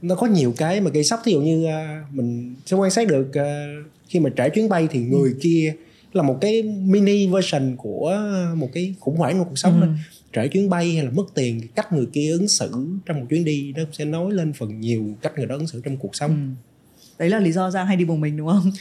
[0.07, 3.09] nó có nhiều cái mà gây sốc ví dụ như uh, mình sẽ quan sát
[3.09, 5.39] được uh, khi mà trải chuyến bay thì người ừ.
[5.41, 5.75] kia
[6.13, 8.19] là một cái mini version của
[8.57, 9.89] một cái khủng hoảng trong cuộc sống ừ.
[10.33, 12.71] trải chuyến bay hay là mất tiền cách người kia ứng xử
[13.07, 15.81] trong một chuyến đi nó sẽ nói lên phần nhiều cách người đó ứng xử
[15.85, 16.76] trong cuộc sống ừ.
[17.19, 18.71] Đấy là lý do giang hay đi một mình đúng không?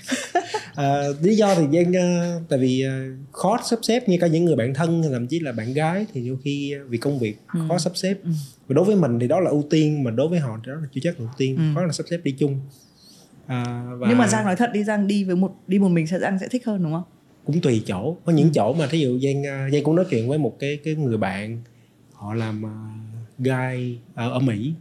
[0.75, 4.45] À, lý do thì giang uh, tại vì uh, khó sắp xếp như cả những
[4.45, 7.59] người bạn thân thậm chí là bạn gái thì đôi khi vì công việc ừ.
[7.67, 8.17] khó sắp xếp.
[8.23, 8.29] Ừ.
[8.67, 10.77] Và đối với mình thì đó là ưu tiên mà đối với họ thì đó
[10.81, 11.57] là chưa chắc là ưu tiên.
[11.57, 11.63] Ừ.
[11.75, 12.59] khó là sắp xếp đi chung.
[13.47, 16.07] À, và nhưng mà giang nói thật đi giang đi với một đi một mình
[16.07, 17.03] sẽ giang sẽ thích hơn đúng không?
[17.45, 18.17] Cũng tùy chỗ.
[18.25, 18.51] Có những ừ.
[18.55, 21.61] chỗ mà thí dụ giang giang cũng nói chuyện với một cái cái người bạn
[22.13, 22.69] họ làm uh,
[23.39, 24.73] guide ở, ở mỹ.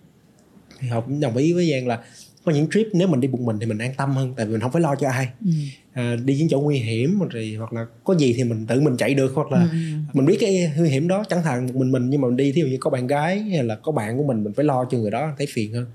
[0.78, 2.00] Thì họ cũng đồng ý với giang là
[2.44, 4.52] có những trip nếu mình đi một mình thì mình an tâm hơn tại vì
[4.52, 5.50] mình không phải lo cho ai ừ.
[5.92, 8.96] à, đi những chỗ nguy hiểm rồi hoặc là có gì thì mình tự mình
[8.96, 9.78] chạy được hoặc là ừ.
[10.12, 12.52] mình biết cái nguy hiểm đó chẳng hạn một mình mình nhưng mà mình đi
[12.52, 14.84] thí dụ như có bạn gái hay là có bạn của mình mình phải lo
[14.90, 15.86] cho người đó thấy phiền hơn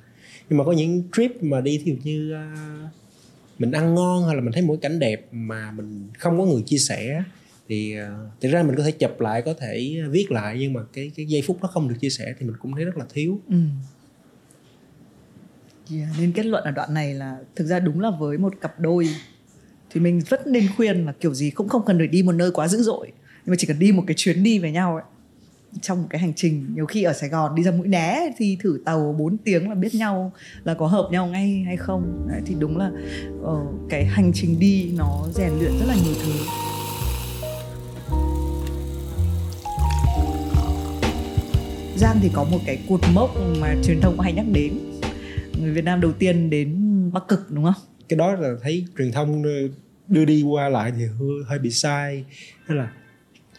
[0.49, 2.89] nhưng mà có những trip mà đi thí dụ như uh,
[3.59, 6.61] mình ăn ngon hay là mình thấy mỗi cảnh đẹp mà mình không có người
[6.65, 7.23] chia sẻ
[7.69, 10.81] thì uh, thực ra mình có thể chụp lại có thể viết lại nhưng mà
[10.93, 13.05] cái cái giây phút đó không được chia sẻ thì mình cũng thấy rất là
[13.13, 13.55] thiếu ừ
[15.93, 18.79] yeah, nên kết luận ở đoạn này là thực ra đúng là với một cặp
[18.79, 19.09] đôi.
[19.89, 22.51] Thì mình rất nên khuyên là kiểu gì cũng không cần phải đi một nơi
[22.51, 23.11] quá dữ dội.
[23.45, 25.03] Nhưng mà chỉ cần đi một cái chuyến đi với nhau ấy.
[25.81, 28.57] Trong một cái hành trình nhiều khi ở Sài Gòn đi ra Mũi Né thì
[28.63, 30.31] thử tàu 4 tiếng là biết nhau
[30.63, 32.27] là có hợp nhau ngay hay không.
[32.31, 32.91] Đấy, thì đúng là
[33.41, 36.31] uh, cái hành trình đi nó rèn luyện rất là nhiều thứ.
[41.97, 43.29] Giang thì có một cái cột mốc
[43.61, 44.79] mà truyền thông hay nhắc đến
[45.59, 46.79] người Việt Nam đầu tiên đến
[47.13, 47.83] Bắc Cực đúng không?
[48.09, 49.43] Cái đó là thấy truyền thông
[50.07, 51.03] đưa đi qua lại thì
[51.47, 52.25] hơi, bị sai
[52.65, 52.91] hay là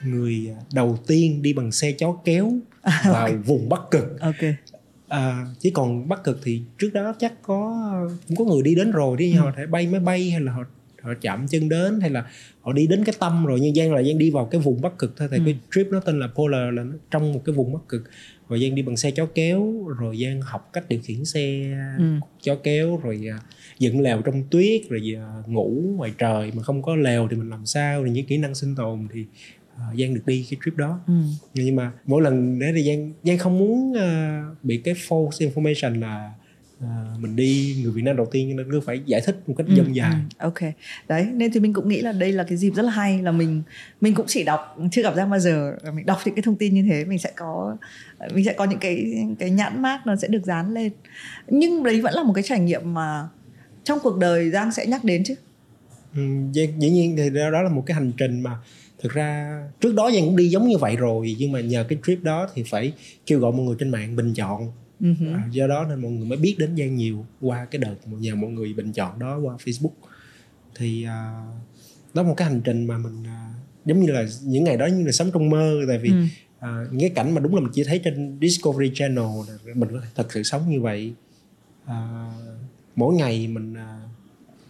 [0.05, 3.37] người đầu tiên đi bằng xe chó kéo à, vào okay.
[3.37, 4.21] vùng Bắc Cực.
[4.21, 4.37] Ok.
[5.09, 7.91] À, chứ còn Bắc Cực thì trước đó chắc có
[8.29, 9.39] cũng có người đi đến rồi đi ừ.
[9.39, 10.65] họ thể bay máy bay hay là họ
[11.03, 12.25] họ chạm chân đến hay là
[12.61, 14.99] họ đi đến cái tâm rồi nhưng giang là giang đi vào cái vùng bắc
[14.99, 15.43] cực thôi thì ừ.
[15.45, 18.03] cái trip nó tên là polar là nó trong một cái vùng bắc cực
[18.51, 21.63] rồi giang đi bằng xe chó kéo rồi giang học cách điều khiển xe
[21.99, 22.05] ừ.
[22.43, 23.43] chó kéo rồi uh,
[23.79, 27.51] dựng lèo trong tuyết rồi uh, ngủ ngoài trời mà không có lèo thì mình
[27.51, 29.25] làm sao rồi những kỹ năng sinh tồn thì
[29.75, 31.13] uh, giang được đi cái trip đó ừ.
[31.55, 36.01] nhưng mà mỗi lần để thì giang giang không muốn uh, bị cái false information
[36.01, 36.33] là
[36.83, 39.67] à, mình đi người Việt Nam đầu tiên nên cứ phải giải thích một cách
[39.67, 40.13] ừ, dông dài.
[40.39, 40.73] Ừ, ok,
[41.09, 43.33] đấy nên thì mình cũng nghĩ là đây là cái dịp rất là hay là
[43.33, 43.63] mình
[44.01, 46.75] mình cũng chỉ đọc chưa gặp ra bao giờ mình đọc những cái thông tin
[46.75, 47.77] như thế mình sẽ có
[48.35, 50.93] mình sẽ có những cái cái nhãn mát nó sẽ được dán lên
[51.49, 53.29] nhưng đấy vẫn là một cái trải nghiệm mà
[53.85, 55.35] trong cuộc đời Giang sẽ nhắc đến chứ.
[56.17, 56.23] Ừ,
[56.53, 58.57] dĩ nhiên thì đó là một cái hành trình mà
[59.03, 61.99] thực ra trước đó Giang cũng đi giống như vậy rồi nhưng mà nhờ cái
[62.07, 62.93] trip đó thì phải
[63.27, 65.35] kêu gọi mọi người trên mạng bình chọn uh-huh.
[65.35, 68.19] à, do đó nên mọi người mới biết đến Giang nhiều qua cái đợt mà
[68.21, 69.93] nhờ mọi người bình chọn đó qua Facebook
[70.75, 71.47] thì à,
[72.15, 75.05] đó một cái hành trình mà mình à, giống như là những ngày đó như
[75.07, 76.25] là sống trong mơ tại vì ừ.
[76.59, 79.25] à, những cái cảnh mà đúng là mình chỉ thấy trên Discovery Channel
[79.75, 81.15] mình có thể thật sự sống như vậy
[81.85, 82.31] à,
[82.97, 84.01] mỗi ngày mình à,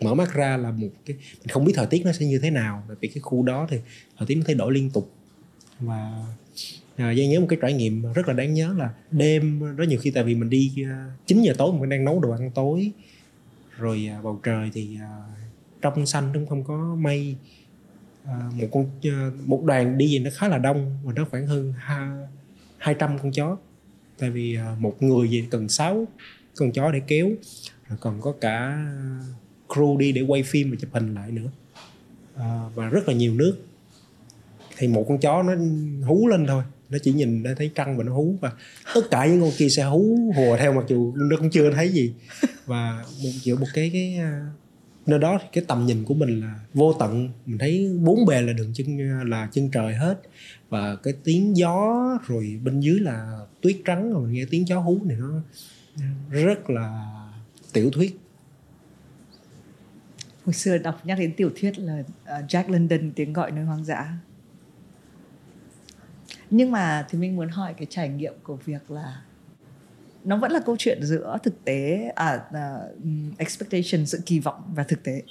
[0.01, 2.51] mở mắt ra là một cái mình không biết thời tiết nó sẽ như thế
[2.51, 3.79] nào tại vì cái khu đó thì
[4.19, 5.13] thời tiết nó thay đổi liên tục
[5.81, 6.25] và
[7.01, 9.99] à, Giang nhớ một cái trải nghiệm rất là đáng nhớ là đêm rất nhiều
[10.03, 12.51] khi tại vì mình đi à, uh, 9 giờ tối mình đang nấu đồ ăn
[12.55, 12.93] tối.
[13.79, 15.09] Rồi à, bầu trời thì à,
[15.81, 17.37] trong xanh cũng không có mây.
[18.25, 21.47] À, một con à, một đoàn đi gì nó khá là đông và nó khoảng
[21.47, 21.75] hơn
[22.79, 23.57] hai trăm con chó.
[24.19, 26.07] Tại vì à, một người gì cần 6
[26.57, 27.31] con chó để kéo
[27.89, 28.87] rồi còn có cả
[29.69, 31.51] crew đi để quay phim và chụp hình lại nữa.
[32.37, 33.57] À, và rất là nhiều nước.
[34.77, 35.53] Thì một con chó nó
[36.07, 38.53] hú lên thôi nó chỉ nhìn, nó thấy trăng và nó hú và
[38.95, 41.89] tất cả những con kia sẽ hú hùa theo, mặc dù nó cũng chưa thấy
[41.89, 42.15] gì.
[42.67, 44.47] Và một, kiểu một cái cái à,
[45.07, 47.31] nơi đó thì cái tầm nhìn của mình là vô tận.
[47.47, 48.99] Mình thấy bốn bề là đường chân,
[49.31, 50.21] là chân trời hết.
[50.69, 54.81] Và cái tiếng gió, rồi bên dưới là tuyết trắng, rồi mình nghe tiếng chó
[54.81, 55.43] hú này nó
[56.31, 57.17] rất là
[57.73, 58.21] tiểu thuyết.
[60.45, 63.85] Hồi xưa đọc nhắc đến tiểu thuyết là à, Jack London, tiếng gọi nơi hoang
[63.85, 64.19] dã
[66.51, 69.23] nhưng mà thì mình muốn hỏi cái trải nghiệm của việc là
[70.25, 74.83] nó vẫn là câu chuyện giữa thực tế à, uh, expectation sự kỳ vọng và
[74.83, 75.23] thực tế.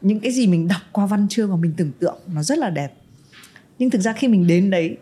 [0.00, 2.70] Những cái gì mình đọc qua văn chương và mình tưởng tượng nó rất là
[2.70, 2.92] đẹp.
[3.78, 4.96] Nhưng thực ra khi mình đến đấy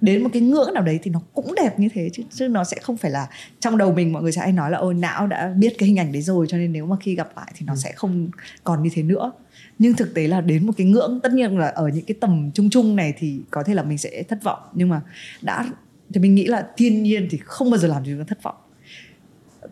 [0.00, 2.64] đến một cái ngưỡng nào đấy thì nó cũng đẹp như thế chứ chứ nó
[2.64, 3.28] sẽ không phải là
[3.60, 5.98] trong đầu mình mọi người sẽ hay nói là ôi não đã biết cái hình
[5.98, 7.76] ảnh đấy rồi cho nên nếu mà khi gặp lại thì nó ừ.
[7.76, 8.28] sẽ không
[8.64, 9.32] còn như thế nữa
[9.78, 12.50] nhưng thực tế là đến một cái ngưỡng tất nhiên là ở những cái tầm
[12.54, 14.60] chung chung này thì có thể là mình sẽ thất vọng.
[14.74, 15.00] Nhưng mà
[15.42, 15.70] đã
[16.14, 18.42] thì mình nghĩ là thiên nhiên thì không bao giờ làm cho chúng ta thất
[18.42, 18.56] vọng.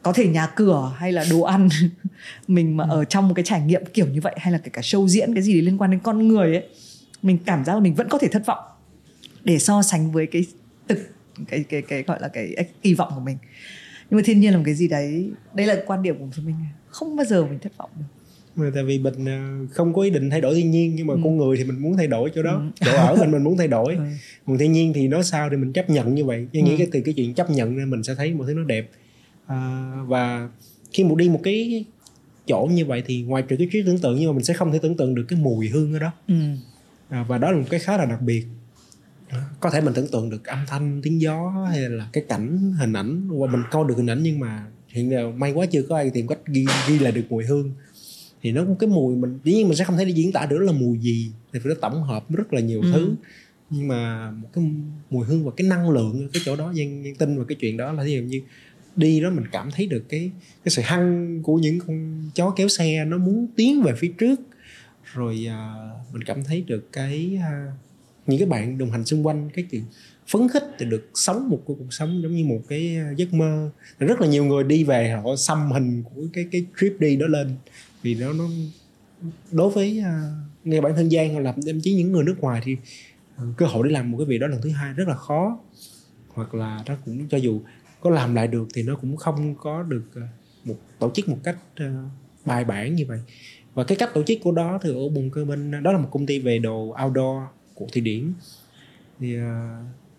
[0.02, 1.68] Có thể nhà cửa hay là đồ ăn
[2.48, 2.90] mình mà ừ.
[2.90, 5.34] ở trong một cái trải nghiệm kiểu như vậy hay là kể cả show diễn
[5.34, 6.68] cái gì liên quan đến con người ấy
[7.22, 8.64] mình cảm giác là mình vẫn có thể thất vọng
[9.44, 10.46] để so sánh với cái
[10.88, 10.98] thực
[11.48, 13.38] cái cái cái gọi là cái, cái kỳ vọng của mình.
[14.10, 16.56] Nhưng mà thiên nhiên là một cái gì đấy đây là quan điểm của mình.
[16.88, 18.04] Không bao giờ mình thất vọng được
[18.74, 21.20] tại vì mình à, không có ý định thay đổi thiên nhiên nhưng mà ừ.
[21.24, 22.86] con người thì mình muốn thay đổi chỗ đó ừ.
[22.86, 24.02] chỗ ở mình mình muốn thay đổi ừ.
[24.46, 26.70] còn thiên nhiên thì nó sao thì mình chấp nhận như vậy nhưng ừ.
[26.70, 28.90] nghĩ cái từ cái chuyện chấp nhận nên mình sẽ thấy một thứ nó đẹp
[29.46, 30.48] à, và
[30.92, 31.84] khi một đi một cái
[32.46, 34.72] chỗ như vậy thì ngoài trừ cái trí tưởng tượng nhưng mà mình sẽ không
[34.72, 36.34] thể tưởng tượng được cái mùi hương ở đó ừ.
[37.08, 38.46] à, và đó là một cái khá là đặc biệt
[39.60, 42.92] có thể mình tưởng tượng được âm thanh tiếng gió hay là cái cảnh hình
[42.92, 46.10] ảnh mình coi được hình ảnh nhưng mà hiện giờ may quá chưa có ai
[46.10, 47.72] tìm cách ghi, ghi lại được mùi hương
[48.46, 50.58] thì nó cái mùi mình dĩ nhiên mình sẽ không thể đi diễn tả được
[50.58, 52.90] là mùi gì thì phải nó tổng hợp rất là nhiều ừ.
[52.92, 53.14] thứ.
[53.70, 54.64] Nhưng mà một cái
[55.10, 57.56] mùi hương và cái năng lượng ở cái chỗ đó dân, dân tin vào cái
[57.60, 58.40] chuyện đó là ví dụ như
[58.96, 60.30] đi đó mình cảm thấy được cái
[60.64, 64.40] cái sự hăng của những con chó kéo xe nó muốn tiến về phía trước.
[65.14, 65.74] Rồi à,
[66.12, 67.66] mình cảm thấy được cái à,
[68.26, 69.82] những cái bạn đồng hành xung quanh cái chuyện
[70.28, 73.70] phấn khích để được sống một cuộc sống giống như một cái à, giấc mơ.
[73.98, 77.26] Rất là nhiều người đi về họ xăm hình của cái cái trip đi đó
[77.26, 77.50] lên
[78.06, 78.44] vì nó nó
[79.52, 82.60] đối với à, uh, ngay bản thân Giang làm thậm chí những người nước ngoài
[82.64, 82.76] thì
[83.42, 85.58] uh, cơ hội để làm một cái việc đó lần thứ hai rất là khó.
[86.34, 87.60] Hoặc là nó cũng cho dù
[88.00, 90.22] có làm lại được thì nó cũng không có được uh,
[90.64, 91.88] một tổ chức một cách uh,
[92.44, 93.20] bài bản như vậy.
[93.74, 96.08] Và cái cách tổ chức của đó thì ở bùng cơ bên đó là một
[96.12, 97.42] công ty về đồ outdoor
[97.74, 98.32] của thụy điển.
[99.20, 99.42] Thì uh,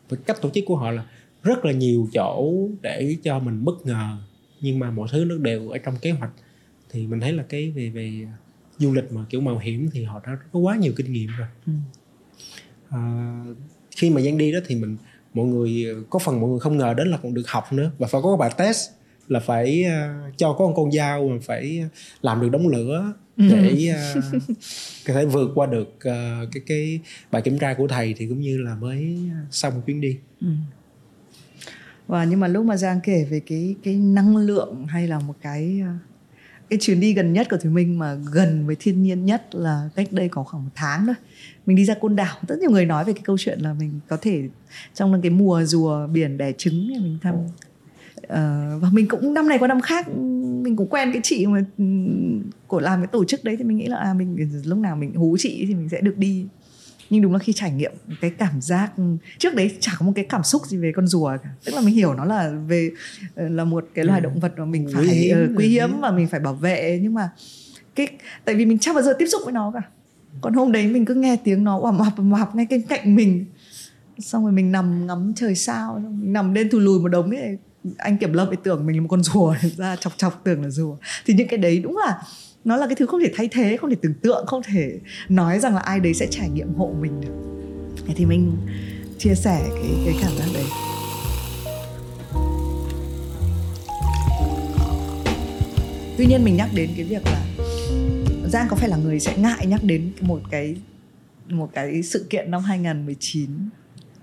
[0.09, 1.05] và cách tổ chức của họ là
[1.43, 4.17] rất là nhiều chỗ để cho mình bất ngờ.
[4.61, 6.31] Nhưng mà mọi thứ nó đều ở trong kế hoạch
[6.89, 8.27] thì mình thấy là cái về về
[8.77, 11.47] du lịch mà kiểu mạo hiểm thì họ đã có quá nhiều kinh nghiệm rồi
[11.65, 11.73] ừ.
[12.89, 12.99] à,
[13.95, 14.97] khi mà giang đi đó thì mình
[15.33, 18.07] mọi người có phần mọi người không ngờ đến là còn được học nữa và
[18.07, 18.89] phải có bài test
[19.27, 21.83] là phải uh, cho có một con dao mà phải
[22.21, 23.43] làm được đống lửa ừ.
[23.49, 24.23] để uh,
[25.07, 26.99] có thể vượt qua được uh, cái cái
[27.31, 29.19] bài kiểm tra của thầy thì cũng như là mới
[29.51, 30.47] xong chuyến đi ừ.
[32.07, 35.35] và nhưng mà lúc mà giang kể về cái cái năng lượng hay là một
[35.41, 35.81] cái
[36.69, 39.89] cái chuyến đi gần nhất của Thùy Minh mà gần với thiên nhiên nhất là
[39.95, 41.15] cách đây có khoảng một tháng thôi.
[41.65, 43.99] Mình đi ra côn đảo rất nhiều người nói về cái câu chuyện là mình
[44.07, 44.43] có thể
[44.93, 47.35] trong cái mùa rùa biển đẻ trứng thì mình thăm.
[47.35, 50.07] Uh, và mình cũng năm này qua năm khác
[50.61, 51.83] mình cũng quen cái chị mà ừ,
[52.67, 55.13] của làm cái tổ chức đấy thì mình nghĩ là à, mình lúc nào mình
[55.15, 56.45] hú chị thì mình sẽ được đi
[57.09, 57.91] nhưng đúng là khi trải nghiệm
[58.21, 58.91] cái cảm giác
[59.37, 61.49] trước đấy chả có một cái cảm xúc gì về con rùa cả.
[61.65, 62.91] Tức là mình hiểu nó là về
[63.35, 64.23] ờ, là một cái loài ừ.
[64.23, 66.99] động vật mà mình phải quý hiếm, quý hiếm và mình phải bảo vệ.
[67.03, 67.29] Nhưng mà
[67.95, 68.07] cái
[68.45, 69.81] tại vì mình chưa bao giờ tiếp xúc với nó cả.
[70.41, 73.15] Còn hôm đấy mình cứ nghe tiếng nó ầm ầm ầm ầm ngay bên cạnh
[73.15, 73.45] mình.
[74.19, 77.29] Xong rồi mình nằm ngắm trời sao xong mình nằm lên thù lùi một đống
[77.31, 77.57] ấy.
[77.97, 80.69] Anh kiểm lâm ấy tưởng mình là một con rùa ra chọc chọc tưởng là
[80.69, 80.97] rùa.
[81.25, 82.21] Thì những cái đấy đúng là
[82.67, 84.99] nó là cái thứ không thể thay thế không thể tưởng tượng không thể
[85.29, 87.33] nói rằng là ai đấy sẽ trải nghiệm hộ mình được
[88.15, 88.57] thì mình
[89.17, 90.65] chia sẻ cái cái cảm giác đấy
[96.17, 97.45] tuy nhiên mình nhắc đến cái việc là
[98.47, 100.75] Giang có phải là người sẽ ngại nhắc đến một cái
[101.49, 103.49] một cái sự kiện năm 2019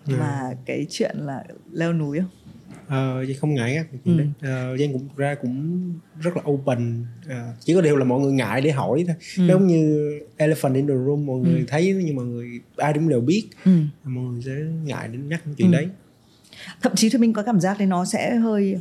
[0.07, 0.15] ừ.
[0.21, 2.44] mà cái chuyện là leo núi không?
[2.87, 4.13] Uh, Giang không ngại á ừ.
[4.13, 8.33] uh, Giang cũng ra cũng rất là open uh, chỉ có điều là mọi người
[8.33, 9.47] ngại để hỏi thôi ừ.
[9.49, 11.65] giống như elephant in the room mọi người ừ.
[11.69, 13.79] thấy nhưng mọi người ai cũng đều biết ừ.
[14.05, 14.53] mọi người sẽ
[14.85, 15.77] ngại đến nhắc chuyện ừ.
[15.77, 15.89] đấy
[16.83, 18.77] thậm chí thì mình có cảm giác đấy nó sẽ hơi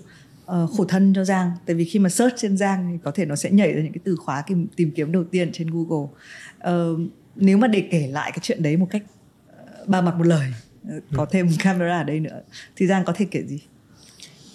[0.45, 3.25] uh, khổ thân cho Giang tại vì khi mà search trên Giang thì có thể
[3.25, 6.07] nó sẽ nhảy ra những cái từ khóa tìm, tìm kiếm đầu tiên trên Google
[6.69, 6.99] uh,
[7.35, 9.03] nếu mà để kể lại cái chuyện đấy một cách
[9.81, 10.53] uh, ba mặt một lời
[11.15, 11.27] có ừ.
[11.31, 12.41] thêm camera ở đây nữa
[12.75, 13.59] thì Giang có thể kể gì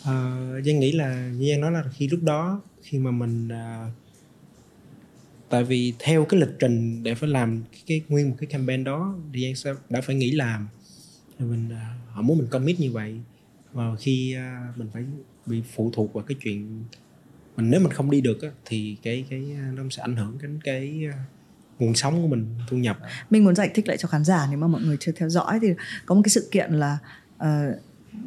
[0.05, 3.91] à, Giang nghĩ là như Giang nói là khi lúc đó khi mà mình à,
[5.49, 8.85] tại vì theo cái lịch trình để phải làm cái, cái nguyên một cái campaign
[8.85, 10.69] đó thì Giang sẽ đã phải nghỉ làm.
[11.39, 13.21] Mình à, họ muốn mình commit như vậy.
[13.73, 15.05] Và khi à, mình phải
[15.47, 16.85] bị phụ thuộc vào cái chuyện
[17.57, 20.39] mình nếu mình không đi được á, thì cái cái à, nó sẽ ảnh hưởng
[20.43, 21.25] đến cái à,
[21.79, 22.99] nguồn sống của mình thu nhập.
[23.31, 25.59] Mình muốn giải thích lại cho khán giả nếu mà mọi người chưa theo dõi
[25.63, 25.69] thì
[26.07, 26.99] có một cái sự kiện là
[27.37, 27.49] uh,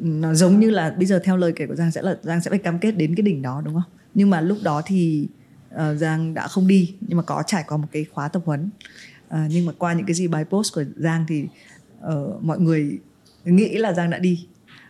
[0.00, 2.50] nó giống như là bây giờ theo lời kể của Giang sẽ là Giang sẽ
[2.50, 3.90] phải cam kết đến cái đỉnh đó đúng không?
[4.14, 5.28] Nhưng mà lúc đó thì
[5.74, 8.70] uh, Giang đã không đi nhưng mà có trải qua một cái khóa tập huấn.
[9.28, 11.46] Uh, nhưng mà qua những cái gì bài post của Giang thì
[12.06, 12.98] uh, mọi người
[13.44, 14.46] nghĩ là Giang đã đi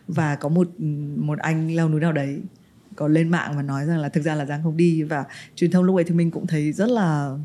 [0.07, 0.69] và có một
[1.17, 2.41] một anh leo núi nào đấy
[2.95, 5.25] có lên mạng và nói rằng là thực ra là Giang không đi và
[5.55, 7.37] truyền thông lúc ấy thì mình cũng thấy rất là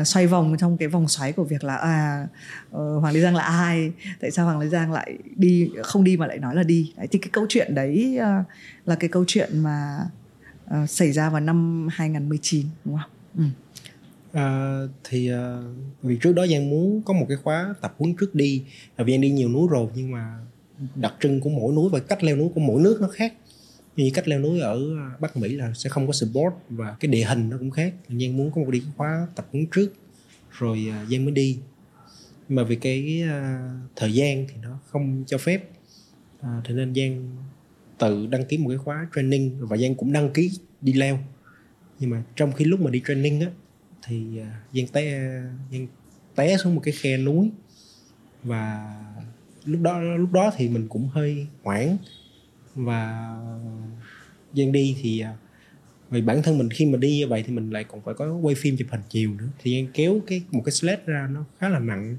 [0.00, 2.28] uh, xoay vòng trong cái vòng xoáy của việc là à
[2.70, 6.16] uh, Hoàng Lê Giang là ai tại sao Hoàng Lê Giang lại đi không đi
[6.16, 8.46] mà lại nói là đi đấy, thì cái câu chuyện đấy uh,
[8.86, 9.98] là cái câu chuyện mà
[10.82, 13.10] uh, xảy ra vào năm 2019 đúng không?
[13.38, 13.44] Ừ.
[14.32, 15.38] À, thì uh,
[16.02, 18.62] vì trước đó Giang muốn có một cái khóa tập huấn trước đi
[18.98, 20.38] là vì Giang đi nhiều núi rồi nhưng mà
[20.94, 23.32] đặc trưng của mỗi núi và cách leo núi của mỗi nước nó khác
[23.96, 27.08] như cách leo núi ở à, Bắc Mỹ là sẽ không có support và cái
[27.10, 27.94] địa hình nó cũng khác.
[28.08, 29.94] Giang muốn có một đi khóa tập huấn trước
[30.50, 31.58] rồi à, Giang mới đi.
[32.48, 35.68] Nhưng mà vì cái uh, thời gian thì nó không cho phép
[36.40, 37.36] à, thế nên Giang
[37.98, 41.18] tự đăng ký một cái khóa training và Giang cũng đăng ký đi leo.
[41.98, 43.50] Nhưng mà trong khi lúc mà đi training á
[44.06, 45.32] thì uh, Giang té
[45.72, 45.86] Giang
[46.34, 47.50] té xuống một cái khe núi
[48.42, 48.94] và
[49.64, 51.96] lúc đó lúc đó thì mình cũng hơi hoảng
[52.74, 53.28] và
[54.54, 55.34] Giang đi thì à,
[56.10, 58.34] vì bản thân mình khi mà đi như vậy thì mình lại còn phải có
[58.34, 59.48] quay phim chụp hình chiều nữa.
[59.58, 62.16] Thì Giang kéo cái một cái sled ra nó khá là nặng.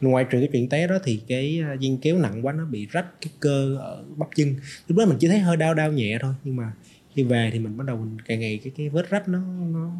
[0.00, 2.86] Ngoài trừ cái chuyện té đó thì cái à, Giang kéo nặng quá nó bị
[2.90, 4.54] rách cái cơ ở bắp chân.
[4.88, 6.72] Lúc đó mình chỉ thấy hơi đau đau nhẹ thôi nhưng mà
[7.14, 9.38] khi về thì mình bắt đầu mình càng ngày cái cái vết rách nó
[9.72, 9.92] nó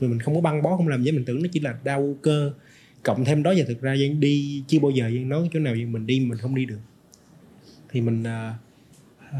[0.00, 2.16] vì mình không có băng bó không làm gì mình tưởng nó chỉ là đau
[2.22, 2.52] cơ.
[3.02, 5.74] Cộng thêm đó giờ thực ra dân đi chưa bao giờ dân nói chỗ nào
[5.74, 6.80] mình đi mình không đi được.
[7.90, 8.67] Thì mình uh,
[9.32, 9.38] Ờ,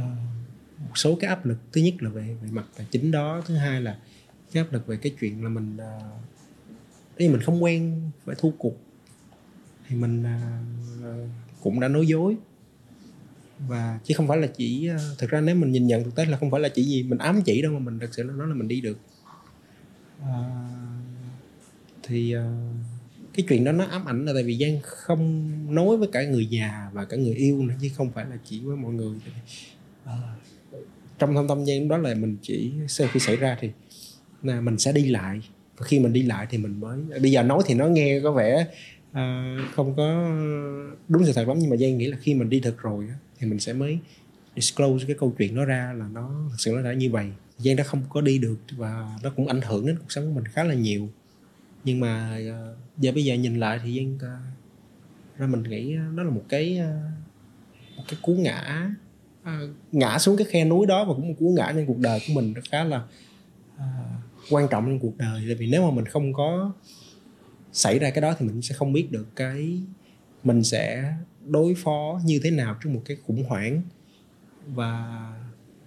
[0.78, 1.58] một số cái áp lực.
[1.72, 3.42] Thứ nhất là về về mặt tài chính đó.
[3.46, 3.98] Thứ hai là
[4.52, 5.76] cái áp lực về cái chuyện là mình
[7.16, 8.80] uh, mình không quen phải thu cục
[9.88, 11.28] thì mình uh,
[11.60, 12.36] cũng đã nói dối.
[13.68, 16.24] Và chứ không phải là chỉ uh, thực ra nếu mình nhìn nhận thực tế
[16.24, 18.32] là không phải là chỉ gì mình ám chỉ đâu mà mình thực sự là
[18.32, 18.98] nói là mình đi được.
[20.22, 20.26] Uh,
[22.02, 22.42] thì uh,
[23.34, 26.46] cái chuyện đó nó ám ảnh là tại vì giang không nói với cả người
[26.46, 29.16] già và cả người yêu nữa chứ không phải là chỉ với mọi người
[31.18, 33.70] trong thâm tâm giang đó là mình chỉ sau khi xảy ra thì
[34.42, 35.40] là mình sẽ đi lại.
[35.76, 38.32] Và khi mình đi lại thì mình mới bây giờ nói thì nó nghe có
[38.32, 38.66] vẻ
[39.10, 40.36] uh, không có
[41.08, 43.46] đúng sự thật lắm nhưng mà giang nghĩ là khi mình đi thật rồi thì
[43.46, 43.98] mình sẽ mới
[44.56, 47.26] disclose cái câu chuyện nó ra là nó thực sự nó đã như vậy.
[47.58, 50.32] Giang đã không có đi được và nó cũng ảnh hưởng đến cuộc sống của
[50.32, 51.08] mình khá là nhiều.
[51.84, 56.22] Nhưng mà uh, giờ bây giờ nhìn lại thì giang uh, ra mình nghĩ đó
[56.22, 58.90] là một cái uh, một cái cú ngã
[59.48, 59.60] À.
[59.92, 62.34] ngã xuống cái khe núi đó và cũng một cú ngã trên cuộc đời của
[62.34, 63.02] mình khá là
[63.76, 63.86] à,
[64.50, 65.42] quan trọng trong cuộc đời.
[65.46, 66.72] Tại vì nếu mà mình không có
[67.72, 69.82] xảy ra cái đó thì mình sẽ không biết được cái
[70.44, 71.12] mình sẽ
[71.46, 73.82] đối phó như thế nào trước một cái khủng hoảng.
[74.66, 75.06] Và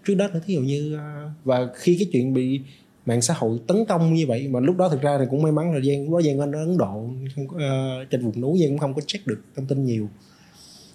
[0.05, 2.61] trước đó nữa thí dụ như à, và khi cái chuyện bị
[3.05, 5.51] mạng xã hội tấn công như vậy mà lúc đó thực ra thì cũng may
[5.51, 8.59] mắn là giang lúc đó giang ở ấn độ không có, uh, trên vùng núi
[8.59, 10.09] giang cũng không có check được thông tin nhiều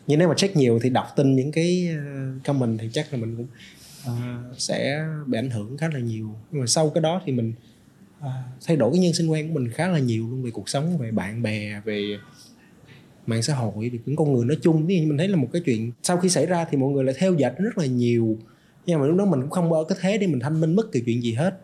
[0.07, 3.19] nhưng nếu mà check nhiều thì đọc tin những cái ờ, comment thì chắc là
[3.19, 3.47] mình cũng
[4.07, 6.35] uh, sẽ bị ảnh hưởng khá là nhiều.
[6.53, 7.53] Nhưng mà sau cái đó thì mình
[8.19, 8.27] uh,
[8.67, 10.99] thay đổi cái nhân sinh quan của mình khá là nhiều luôn về cuộc sống
[10.99, 12.19] về bạn bè về
[13.27, 14.87] mạng xã hội thì những con người nói chung.
[14.89, 17.15] Thì mình thấy là một cái chuyện sau khi xảy ra thì mọi người lại
[17.19, 18.39] theo dệt rất là nhiều.
[18.87, 20.93] Nhưng mà lúc đó mình cũng không ở cái thế để mình thanh minh mất
[20.93, 21.61] kỳ chuyện gì hết.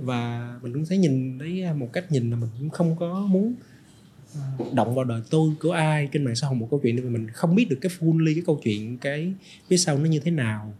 [0.00, 3.26] Và mình cũng thấy nhìn thấy à, một cách nhìn là mình cũng không có
[3.30, 3.54] muốn
[4.72, 7.30] động vào đời tôi của ai trên mạng xã hội một câu chuyện mà mình
[7.30, 9.32] không biết được cái fully cái câu chuyện cái
[9.68, 10.74] phía sau nó như thế nào.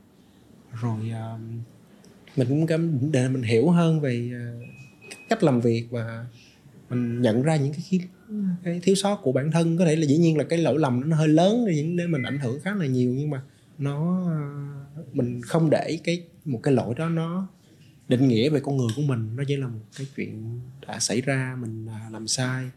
[0.80, 0.98] Rồi
[1.34, 1.40] uh,
[2.36, 6.26] mình cũng cảm để mình hiểu hơn về uh, cách làm việc và
[6.90, 8.00] mình nhận ra những cái
[8.64, 9.76] cái thiếu sót của bản thân.
[9.76, 12.38] Có thể là dĩ nhiên là cái lỗi lầm nó hơi lớn để mình ảnh
[12.38, 13.42] hưởng khá là nhiều nhưng mà
[13.78, 14.24] nó
[14.96, 17.48] ờ, mình không để cái một cái lỗi đó nó
[18.08, 19.36] định nghĩa về con người của mình.
[19.36, 22.70] Nó chỉ là một cái chuyện đã xảy ra mình làm sai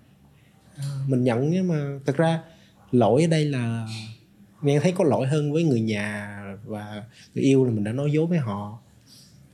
[1.07, 1.99] mình nhận nhưng mà.
[2.05, 2.41] Thật ra
[2.91, 3.87] lỗi ở đây là
[4.61, 7.03] nghe thấy có lỗi hơn với người nhà và
[7.35, 8.79] người yêu là mình đã nói dối với họ.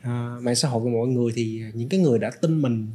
[0.01, 2.87] À, mạng xã hội của mọi người thì những cái người đã tin mình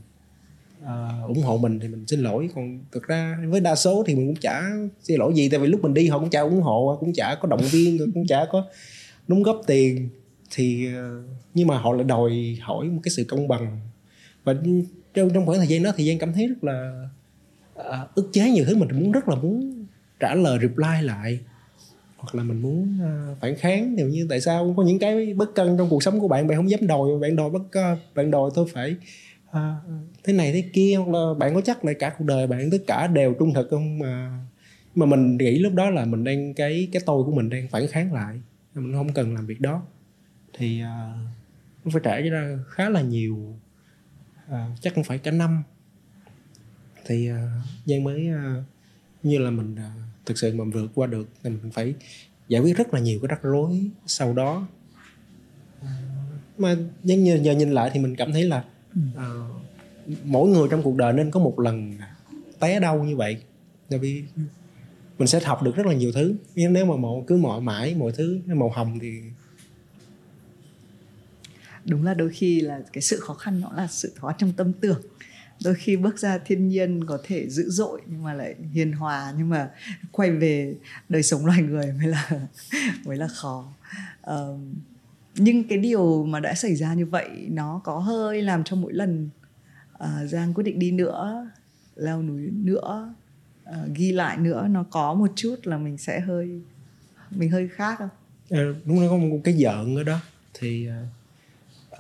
[0.85, 2.49] à, ủng hộ mình thì mình xin lỗi.
[2.55, 4.63] Còn thực ra với đa số thì mình cũng chả
[5.03, 7.37] xin lỗi gì tại vì lúc mình đi họ cũng chả ủng hộ cũng chả
[7.41, 8.67] có động viên cũng chả có
[9.29, 10.09] đóng góp tiền.
[10.51, 11.11] Thì à,
[11.55, 13.81] nhưng mà họ lại đòi hỏi một cái sự công bằng.
[14.45, 14.55] Và
[15.15, 17.09] trong trong khoảng thời gian đó thì giang cảm thấy rất là
[17.81, 19.85] uh, ức chế nhiều thứ mình muốn rất là muốn
[20.21, 21.41] trả lời reply lại.
[22.17, 23.95] Hoặc là mình muốn uh, phản kháng.
[23.97, 26.57] Kiểu như tại sao có những cái bất cân trong cuộc sống của bạn bạn
[26.57, 27.63] không dám đòi bạn đòi bất
[28.15, 28.97] bạn đòi tôi phải
[29.51, 29.75] ờ,
[30.25, 30.97] thế này thế kia.
[30.97, 33.69] Hoặc là bạn có chắc là cả cuộc đời bạn tất cả đều trung thực
[33.71, 33.99] không?
[33.99, 34.39] Mà
[34.95, 37.87] mà mình nghĩ lúc đó là mình đang cái cái tôi của mình đang phản
[37.87, 38.41] kháng lại.
[38.75, 39.83] Mình không cần làm việc đó.
[40.59, 40.83] Thì
[41.87, 43.55] uh, phải trải ra khá là nhiều
[44.49, 45.63] uh, chắc cũng phải cả năm
[47.11, 47.37] thì uh,
[47.87, 48.65] giang mới uh,
[49.23, 51.95] như là mình uh, thực sự mà vượt qua được thì mình phải
[52.49, 54.69] giải quyết rất là nhiều cái rắc rối sau đó.
[56.59, 58.65] Mà giống như giờ nhìn lại thì mình cảm thấy là
[58.97, 59.63] uh,
[60.25, 61.93] mỗi người trong cuộc đời nên có một lần
[62.59, 63.43] té đau như vậy.
[63.89, 64.25] Tại vì
[65.19, 66.35] mình sẽ học được rất là nhiều thứ.
[66.55, 69.21] Nhưng nếu mà mọi cứ mọi mãi mọi thứ màu hồng thì
[71.85, 74.73] đúng là đôi khi là cái sự khó khăn nó là sự khó trong tâm
[74.73, 75.01] tưởng
[75.65, 79.35] đôi khi bước ra thiên nhiên có thể dữ dội nhưng mà lại hiền hòa
[79.39, 79.71] nhưng mà
[80.13, 80.75] quay về
[81.09, 82.31] đời sống loài người mới là
[83.05, 83.73] mới là khó.
[84.31, 84.61] Uh,
[85.35, 88.93] nhưng cái điều mà đã xảy ra như vậy nó có hơi làm cho mỗi
[88.93, 89.31] lần
[90.05, 91.51] uh, giang quyết định đi nữa
[91.97, 93.15] leo núi nữa
[93.71, 96.61] uh, ghi lại nữa nó có một chút là mình sẽ hơi
[97.31, 98.09] mình hơi khác không?
[98.51, 100.21] À, đúng là có một cái giận ở đó
[100.55, 101.20] thì uh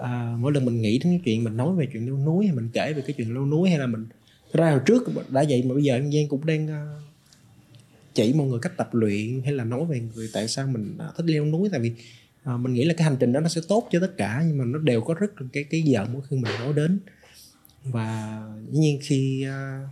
[0.02, 2.56] à, mỗi lần mình nghĩ đến cái chuyện mình nói về chuyện leo núi hay
[2.56, 4.06] mình kể về cái chuyện leo núi hay là mình
[4.52, 6.86] ra hồi trước đã vậy mà bây giờ anh Giang cũng đang à,
[8.14, 11.06] chỉ mọi người cách tập luyện hay là nói về người tại sao mình à,
[11.16, 11.68] thích leo núi.
[11.72, 11.92] Tại vì
[12.44, 14.58] à, mình nghĩ là cái hành trình đó nó sẽ tốt cho tất cả nhưng
[14.58, 16.98] mà nó đều có rất cái cái giận mỗi khi mình nói đến.
[17.84, 18.40] Và
[18.70, 19.88] dĩ nhiên khi à,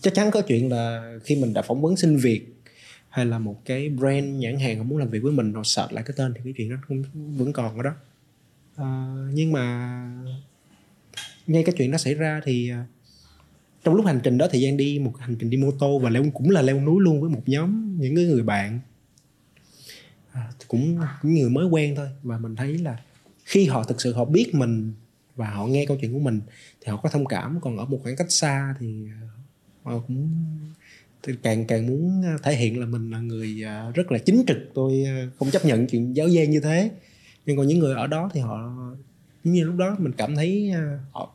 [0.00, 2.46] chắc chắn có chuyện là khi mình đã phỏng vấn xin việc
[3.08, 5.88] hay là một cái brand nhãn hàng họ muốn làm việc với mình họ sợ
[5.90, 7.94] lại cái tên thì cái chuyện đó cũng vẫn còn ở đó.
[8.76, 9.96] Ờ, nhưng mà
[11.46, 12.78] ngay cái chuyện đó xảy ra thì ờ,
[13.84, 16.10] trong lúc hành trình đó thời gian đi một hành trình đi mô tô và
[16.10, 18.80] leo cũng là leo núi luôn với một nhóm những cái người bạn.
[20.32, 22.08] À, cũng những người mới quen thôi.
[22.22, 23.00] Và mình thấy là
[23.44, 24.92] khi họ thực sự họ biết mình
[25.36, 26.40] và họ nghe câu chuyện của mình
[26.80, 27.58] thì họ có thông cảm.
[27.60, 29.04] Còn ở một khoảng cách xa thì
[29.82, 30.30] họ cũng
[31.22, 33.64] thì càng càng muốn thể hiện là mình là người
[33.94, 34.58] rất là chính trực.
[34.74, 35.04] Tôi
[35.38, 36.90] không chấp nhận chuyện giáo gian như thế
[37.50, 38.72] nhưng còn những người ở đó thì họ
[39.44, 41.34] giống như lúc đó mình cảm thấy à, họ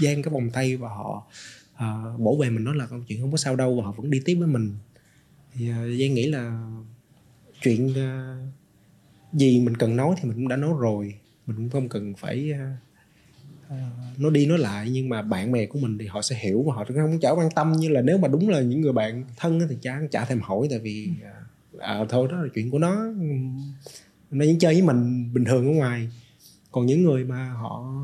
[0.00, 1.26] gian cái vòng tay và họ
[1.74, 4.10] uh, bổ về mình nói là câu chuyện không có sao đâu và họ vẫn
[4.10, 4.72] đi tiếp với mình.
[5.54, 6.68] Thì uh, giang nghĩ là
[7.62, 8.54] chuyện uh,
[9.32, 11.14] gì mình cần nói thì mình cũng đã nói rồi.
[11.46, 15.66] Mình cũng không cần phải uh, uh, nói đi nói lại nhưng mà bạn bè
[15.66, 18.00] của mình thì họ sẽ hiểu và họ cũng không chả quan tâm như là
[18.00, 21.10] nếu mà đúng là những người bạn thân thì chả chả thèm hỏi tại vì
[21.22, 23.12] uh, à, thôi đó là chuyện của nó
[24.30, 26.08] nó vẫn chơi với mình bình thường ở ngoài.
[26.72, 28.02] Còn những người mà họ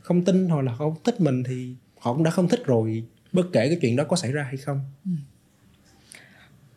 [0.00, 3.04] không tin hoặc là không thích mình thì họ cũng đã không thích rồi.
[3.32, 4.80] Bất kể cái chuyện đó có xảy ra hay không.
[5.04, 5.10] Ừ.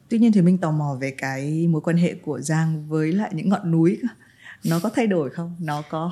[0.09, 3.31] tuy nhiên thì mình tò mò về cái mối quan hệ của giang với lại
[3.33, 3.99] những ngọn núi
[4.65, 5.55] nó có thay đổi không?
[5.59, 6.11] Nó có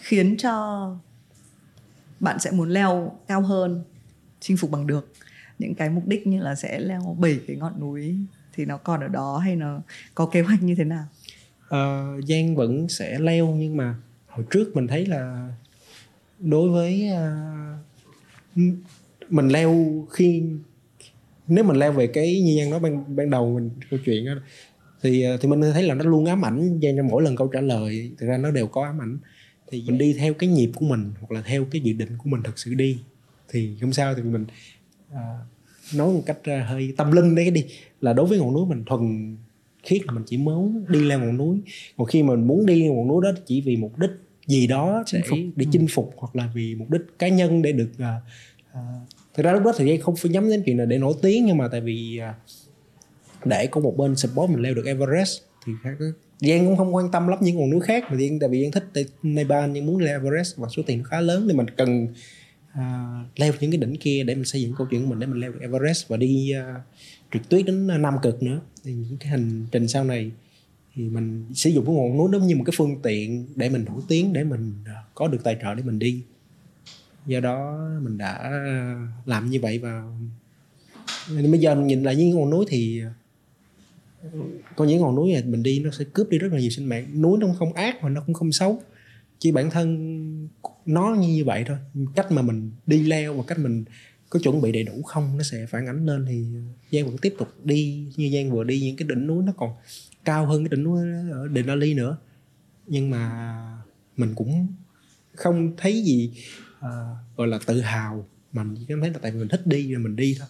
[0.00, 0.96] khiến cho
[2.20, 3.84] bạn sẽ muốn leo cao hơn,
[4.40, 5.12] chinh phục bằng được
[5.58, 8.16] những cái mục đích như là sẽ leo bảy cái ngọn núi
[8.52, 9.80] thì nó còn ở đó hay nó
[10.14, 11.06] có kế hoạch như thế nào?
[11.76, 13.94] Uh, giang vẫn sẽ leo nhưng mà
[14.26, 15.48] hồi trước mình thấy là
[16.38, 18.72] đối với uh,
[19.28, 20.42] mình leo khi
[21.46, 24.32] nếu mình leo về cái như Giang nói ban ban đầu mình câu chuyện đó
[25.02, 27.48] thì ờ, thì mình thấy là nó luôn ám ảnh Giang trong mỗi lần câu
[27.48, 28.10] trả lời.
[28.18, 29.18] Thực ra nó đều có ám ảnh.
[29.70, 32.30] Thì mình đi theo cái nhịp của mình hoặc là theo cái dự định của
[32.30, 32.98] mình thật sự đi.
[33.48, 34.44] Thì không sao thì mình
[35.12, 35.16] uh,
[35.94, 37.64] nói một cách uh, hơi tâm linh đấy đi.
[38.00, 39.36] Là đối với ngọn núi mình thuần
[39.82, 41.58] khiết là mình chỉ muốn đi leo ngọn núi
[41.96, 44.10] còn khi mà mình muốn đi ngọn núi đó chỉ vì mục đích
[44.46, 46.16] gì đó để chinh để chinh phục ừ.
[46.16, 48.22] hoặc là vì mục đích cá nhân để được uh,
[48.72, 51.14] uh, thực ra lúc đó thì Giang không phải nhắm đến chuyện là để nổi
[51.22, 55.40] tiếng nhưng mà tại vì uh, để có một bên support mình leo được Everest
[55.66, 55.72] thì
[56.40, 58.72] Giang cũng không quan tâm lắm những ngọn núi khác mà Giang tại vì Giang
[58.72, 62.06] thích Nepal nhưng muốn leo Everest và số tiền khá lớn thì mình cần
[62.72, 65.26] uh, leo những cái đỉnh kia để mình xây dựng câu chuyện của mình để
[65.26, 66.82] mình leo được Everest và đi uh,
[67.32, 68.60] trượt tuyết đến à, Nam Cực nữa.
[68.84, 70.30] Thì những cái hành trình sau này
[70.94, 73.84] thì mình sử dụng cái ngọn núi đó như một cái phương tiện để mình
[73.84, 76.22] nổi tiếng để mình à, có được tài trợ để mình đi.
[77.26, 80.02] Do đó mình đã à, làm như vậy và
[81.28, 83.02] bây giờ mình nhìn lại những ngọn núi thì
[84.76, 86.86] có những ngọn núi này mình đi nó sẽ cướp đi rất là nhiều sinh
[86.86, 87.22] mạng.
[87.22, 88.82] Núi nó không ác mà nó cũng không xấu.
[89.38, 90.48] Chỉ bản thân
[90.86, 91.76] nó như vậy thôi.
[92.14, 93.84] Cách mà mình đi leo và cách mình
[94.32, 95.36] có chuẩn bị đầy đủ không?
[95.36, 96.44] Nó sẽ phản ánh lên thì
[96.92, 99.74] giang vẫn tiếp tục đi như giang vừa đi những cái đỉnh núi nó còn
[100.24, 101.00] cao hơn cái đỉnh núi
[101.32, 102.16] ở Denali nữa.
[102.86, 103.52] Nhưng mà
[104.16, 104.66] mình cũng
[105.34, 106.32] không thấy gì
[106.78, 106.86] uh,
[107.36, 108.26] gọi là tự hào.
[108.52, 110.48] Mình chỉ cảm thấy là tại vì mình thích đi rồi mình đi thôi.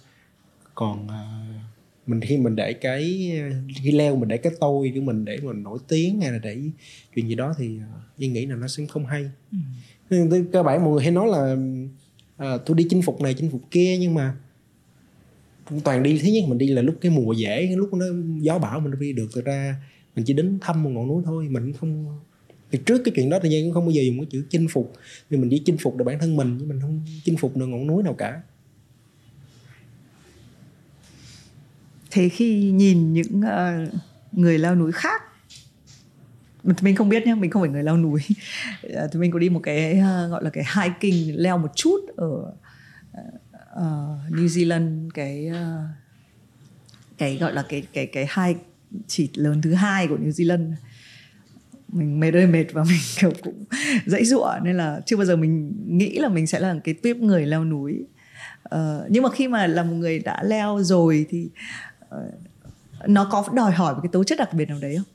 [0.74, 3.32] Còn uh, mình khi mình để cái
[3.82, 6.58] khi leo mình để cái tôi của mình để mình nổi tiếng hay là để
[7.14, 7.78] chuyện gì đó thì
[8.16, 9.30] uh, nghĩ là nó sẽ không hay.
[10.10, 10.40] Ừ.
[10.52, 11.56] cơ bản mọi người hay nói là
[12.42, 14.34] Ờ, tôi đi chinh phục này chinh phục kia nhưng mà
[15.84, 18.06] toàn đi thứ nhất mình đi là lúc cái mùa dễ lúc nó
[18.40, 19.76] gió bão mình đi được thực ra
[20.16, 22.20] mình chỉ đến thăm một ngọn núi thôi mình không
[22.70, 24.68] thì trước cái chuyện đó thì Giang cũng không bao giờ dùng cái chữ chinh
[24.68, 24.92] phục
[25.30, 27.66] vì mình chỉ chinh phục được bản thân mình nhưng mình không chinh phục được
[27.66, 28.42] ngọn núi nào cả.
[32.10, 33.94] Thế khi nhìn những uh,
[34.32, 35.22] người leo núi khác
[36.64, 38.20] mình không biết nhé mình không phải người leo núi.
[38.94, 42.00] Ờ, thì mình có đi một cái ờ, gọi là cái hiking leo một chút
[42.16, 42.52] ở
[43.72, 45.88] uh, New Zealand cái uh,
[47.18, 48.56] cái gọi là cái cái cái hai
[49.06, 50.72] chỉ lớn thứ hai của New Zealand.
[51.88, 53.64] Mình mệt ơi mệt và mình kiểu cũng
[54.06, 57.16] dãy dụa nên là chưa bao giờ mình nghĩ là mình sẽ là cái tuyếp
[57.16, 58.04] người leo núi.
[58.74, 61.48] Uh, nhưng mà khi mà là một người đã leo rồi thì
[62.14, 62.34] uh,
[63.06, 65.11] nó có đòi hỏi một cái tố chất đặc biệt nào đấy không?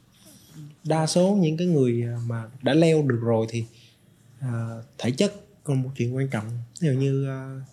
[0.87, 3.65] Đa số những cái người mà đã leo được rồi thì
[4.39, 5.33] uh, thể chất
[5.63, 6.45] còn một chuyện quan trọng.
[6.81, 7.63] Ví dụ như uh,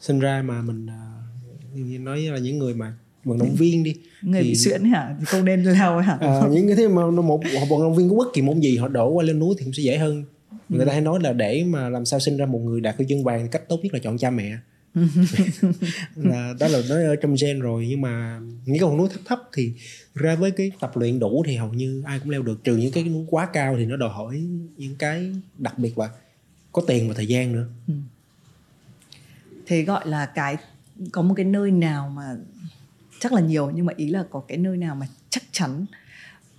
[0.00, 2.94] sinh ra mà mình uh, nói là những người mà
[3.24, 5.16] vận động viên đi người thì, bị suyễn hả?
[5.18, 6.18] Thì không nên leo hả?
[6.20, 7.40] À, những cái thế mà một
[7.70, 9.72] vận động viên có bất kỳ môn gì họ đổ qua leo núi thì cũng
[9.72, 10.24] sẽ dễ hơn.
[10.68, 10.86] Người ừ.
[10.86, 13.24] ta hay nói là để mà làm sao sinh ra một người đạt huy chương
[13.24, 14.56] vàng cách tốt nhất là chọn cha mẹ
[16.16, 19.20] là đó là nó ở trong gen rồi, nhưng mà những cái ngọn núi thấp
[19.24, 19.72] thấp thì
[20.14, 22.64] ra với cái tập luyện đủ thì hầu như ai cũng leo được.
[22.64, 24.42] Trừ những cái núi quá cao thì nó đòi hỏi
[24.76, 26.10] những cái đặc biệt và
[26.72, 27.66] có tiền và thời gian nữa.
[27.88, 27.94] Ừ.
[29.66, 30.56] thế gọi là cái,
[31.12, 32.36] có một cái nơi nào mà,
[33.20, 35.86] chắc là nhiều nhưng mà ý là có cái nơi nào mà chắc chắn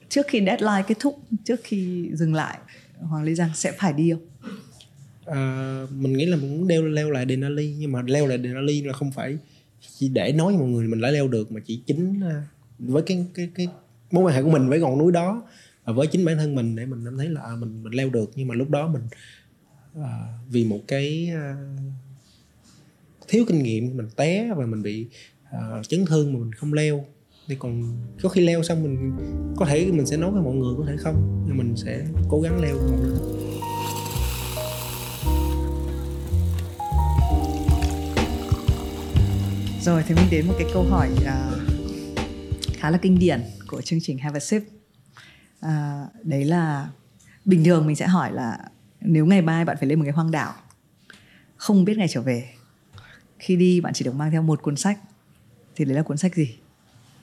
[0.09, 2.57] trước khi deadline kết thúc, trước khi dừng lại,
[2.99, 4.28] hoàng lê giang sẽ phải đi không?
[5.31, 8.81] À, mình nghĩ là mình muốn đeo leo lại Denali nhưng mà leo lại Denali
[8.81, 9.37] là không phải
[9.97, 12.41] chỉ để nói với mọi người mình đã leo được mà chỉ chính ờ,
[12.79, 13.67] với cái cái cái
[14.11, 15.43] mối quan hệ của mình với ngọn núi đó
[15.89, 18.09] và với chính bản thân mình để mình cảm thấy là à, mình mình leo
[18.09, 18.31] được.
[18.35, 19.01] Nhưng mà lúc đó mình
[19.95, 21.55] à, vì một cái à,
[23.27, 25.07] thiếu kinh nghiệm mình té và mình bị
[25.51, 27.05] à, chấn thương mà mình không leo.
[27.47, 29.11] Thì còn có khi leo xong mình
[29.55, 32.41] có thể mình sẽ nói với mọi người có thể không nhưng mình sẽ cố
[32.41, 33.39] gắng leo một lần
[39.81, 41.59] rồi thì mình đến một cái câu hỏi uh,
[42.73, 44.63] khá là kinh điển của chương trình Have a Sip.
[45.65, 45.69] Uh,
[46.23, 46.89] đấy là
[47.45, 48.57] bình thường mình sẽ hỏi là
[49.01, 50.53] nếu ngày mai bạn phải lên một cái hoang đảo
[51.57, 52.49] không biết ngày trở về
[53.39, 54.99] khi đi bạn chỉ được mang theo một cuốn sách
[55.75, 56.55] thì đấy là cuốn sách gì?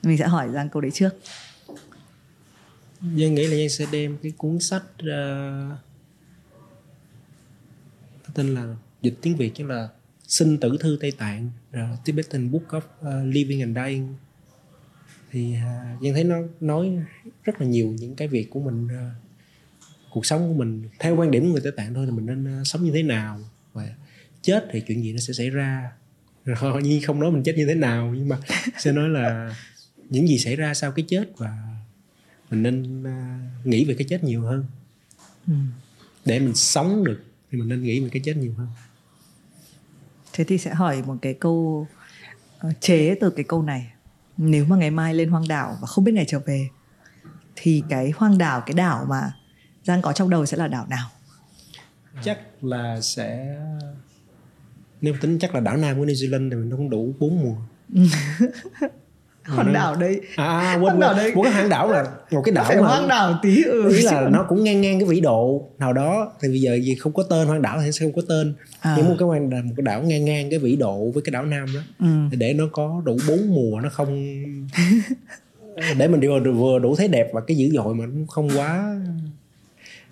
[0.03, 1.09] Mình sẽ hỏi giang câu đấy trước.
[3.01, 5.77] Giang nghĩ là Giang sẽ đem cái cuốn sách uh,
[8.33, 9.89] tên là dịch tiếng Việt chứ là
[10.27, 11.51] sinh tử thư Tây Tạng
[11.83, 14.15] uh, Tibetan Book of uh, Living and Dying.
[15.31, 16.91] Thì uh, Giang thấy nó nói
[17.43, 18.91] rất là nhiều những cái việc của mình uh,
[20.11, 22.61] cuộc sống của mình theo quan điểm của người Tây Tạng thôi là mình nên
[22.61, 23.39] uh, sống như thế nào
[23.73, 23.87] và
[24.41, 25.91] chết thì chuyện gì nó sẽ xảy ra.
[26.45, 28.37] Rồi nhiên không nói mình chết như thế nào nhưng mà
[28.77, 29.55] sẽ nói là
[30.09, 31.57] những gì xảy ra sau cái chết và
[32.51, 34.65] mình nên uh, nghĩ về cái chết nhiều hơn.
[35.47, 35.53] Ừ.
[36.25, 38.67] để mình sống được thì mình nên nghĩ về cái chết nhiều hơn
[40.37, 41.87] thế thì sẽ hỏi một cái câu
[42.67, 43.91] uh, chế từ cái câu này.
[44.37, 46.69] Nếu mà ngày mai lên hoang đảo và không biết ngày trở về
[47.55, 49.31] thì cái hoang đảo cái đảo mà
[49.83, 51.09] giang có trong đầu sẽ là đảo nào?
[52.23, 53.57] Chắc là sẽ
[55.01, 57.55] nếu tính chắc là đảo nam của New Zealand thì mình không đủ bốn mùa
[59.47, 60.21] hòn đảo đấy.
[60.35, 61.31] À, à quên quên đảo đấy.
[61.35, 63.89] Một cái hòn đảo là một cái đảo phải mà hoang đảo tí ừ.
[63.89, 66.31] ý là nó cũng ngang ngang cái vĩ độ nào đó.
[66.41, 68.53] Thì bây giờ gì không có tên hoang đảo thì sẽ không có tên.
[68.81, 68.95] À.
[68.97, 71.45] nhưng một cái hoang một cái đảo ngang ngang cái vĩ độ với cái đảo
[71.45, 71.81] nam đó.
[71.99, 72.37] Ừ.
[72.37, 74.43] để nó có đủ bốn mùa nó không
[75.97, 78.95] để mình vừa vừa đủ thấy đẹp và cái dữ dội mà nó không quá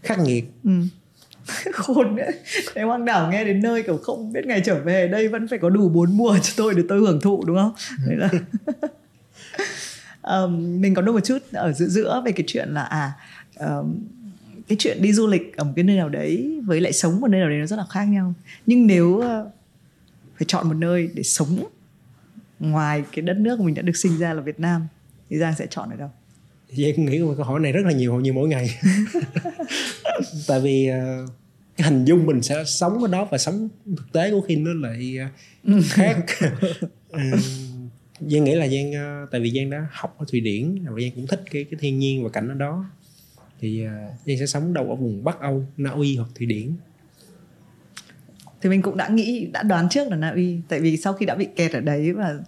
[0.04, 0.46] khắc nghiệt.
[0.64, 0.72] Ừ.
[1.74, 2.32] khôn đấy.
[2.76, 5.60] Cái hoang đảo nghe đến nơi kiểu không biết ngày trở về đây vẫn phải
[5.60, 7.74] có đủ bốn mùa cho tôi để tôi hưởng thụ đúng không?
[8.08, 8.30] Đấy là
[10.30, 13.14] um, mình có nói một chút ở giữa giữa về cái chuyện là à
[13.60, 14.00] um,
[14.68, 17.28] cái chuyện đi du lịch ở một cái nơi nào đấy với lại sống một
[17.28, 18.34] nơi nào đấy nó rất là khác nhau.
[18.66, 19.24] Nhưng nếu uh,
[20.38, 21.64] phải chọn một nơi để sống
[22.60, 24.88] ngoài cái đất nước mình đã được sinh ra là Việt Nam
[25.30, 26.10] thì Giang sẽ chọn ở đâu?
[26.70, 28.80] Giang nghĩ câu hỏi này rất là nhiều hầu như mỗi ngày.
[30.48, 31.30] Tại vì uh,
[31.78, 34.72] cái hình dung mình sẽ sống ở đó và sống thực tế của khi nó
[34.74, 35.18] lại
[35.78, 36.26] uh, khác.
[37.16, 37.40] Uh,
[38.20, 41.12] Giang nghĩ là Giang ờ, tại vì Giang đã học ở Thụy Điển và Giang
[41.16, 42.86] cũng thích cái cái thiên nhiên và cảnh ở đó.
[43.60, 43.94] Thì ờ,
[44.26, 46.74] Giang sẽ sống đâu ở vùng Bắc Âu, Na Uy hoặc Thụy Điển.
[48.62, 51.26] Thì mình cũng đã nghĩ đã đoán trước là Na Uy tại vì sau khi
[51.26, 52.40] đã bị kẹt ở đấy và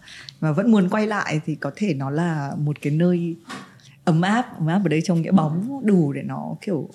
[0.42, 3.36] mà vẫn muốn quay lại thì có thể nó là một cái nơi
[4.04, 6.90] ấm áp ấm áp ở đây trong nghĩa bóng đủ để nó kiểu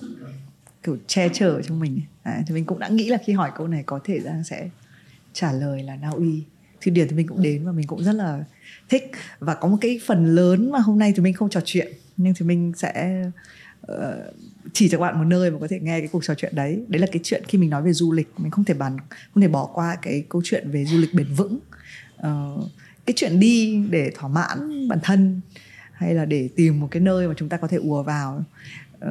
[0.82, 2.00] kiểu che chở cho mình.
[2.22, 4.68] À, thì mình cũng đã nghĩ là khi hỏi câu này có thể Giang sẽ
[5.32, 6.42] trả lời là Na Uy.
[6.84, 8.44] Thụy Điển thì mình cũng đến và mình cũng rất là
[8.88, 9.10] thích.
[9.38, 12.34] Và có một cái phần lớn mà hôm nay thì mình không trò chuyện nhưng
[12.34, 13.22] thì mình sẽ
[13.92, 13.96] uh,
[14.72, 16.84] chỉ cho các bạn một nơi mà có thể nghe cái cuộc trò chuyện đấy.
[16.88, 18.96] Đấy là cái chuyện khi mình nói về du lịch mình không thể bàn
[19.34, 21.58] không thể bỏ qua cái câu chuyện về du lịch bền vững.
[22.26, 22.64] Uh,
[23.06, 25.40] cái chuyện đi để thỏa mãn bản thân
[25.92, 28.44] hay là để tìm một cái nơi mà chúng ta có thể ùa vào
[29.04, 29.08] uh,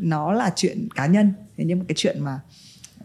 [0.00, 1.32] nó là chuyện cá nhân.
[1.56, 2.40] Thế nhưng mà cái chuyện mà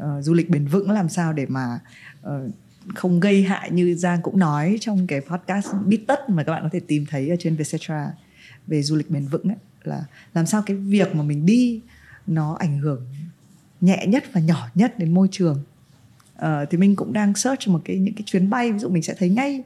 [0.04, 1.80] uh, du lịch bền vững làm sao để mà
[2.28, 2.52] uh,
[2.96, 6.64] không gây hại như Giang cũng nói trong cái podcast biết tất mà các bạn
[6.64, 8.12] có thể tìm thấy ở trên Vietcetera
[8.68, 11.82] về du lịch bền vững ấy, là làm sao cái việc mà mình đi
[12.28, 13.06] nó ảnh hưởng
[13.82, 15.64] nhẹ nhất và nhỏ nhất đến môi trường.
[16.38, 19.04] Uh, thì mình cũng đang search một cái những cái chuyến bay ví dụ mình
[19.04, 19.64] sẽ thấy ngay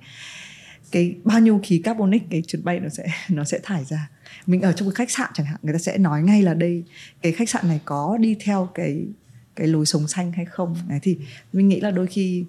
[0.92, 4.10] cái bao nhiêu khí carbonic cái chuyến bay nó sẽ nó sẽ thải ra.
[4.46, 6.84] Mình ở trong cái khách sạn chẳng hạn người ta sẽ nói ngay là đây
[7.22, 9.06] cái khách sạn này có đi theo cái
[9.56, 10.76] cái lối sống xanh hay không.
[10.90, 11.18] Đấy, thì
[11.54, 12.46] mình nghĩ là đôi khi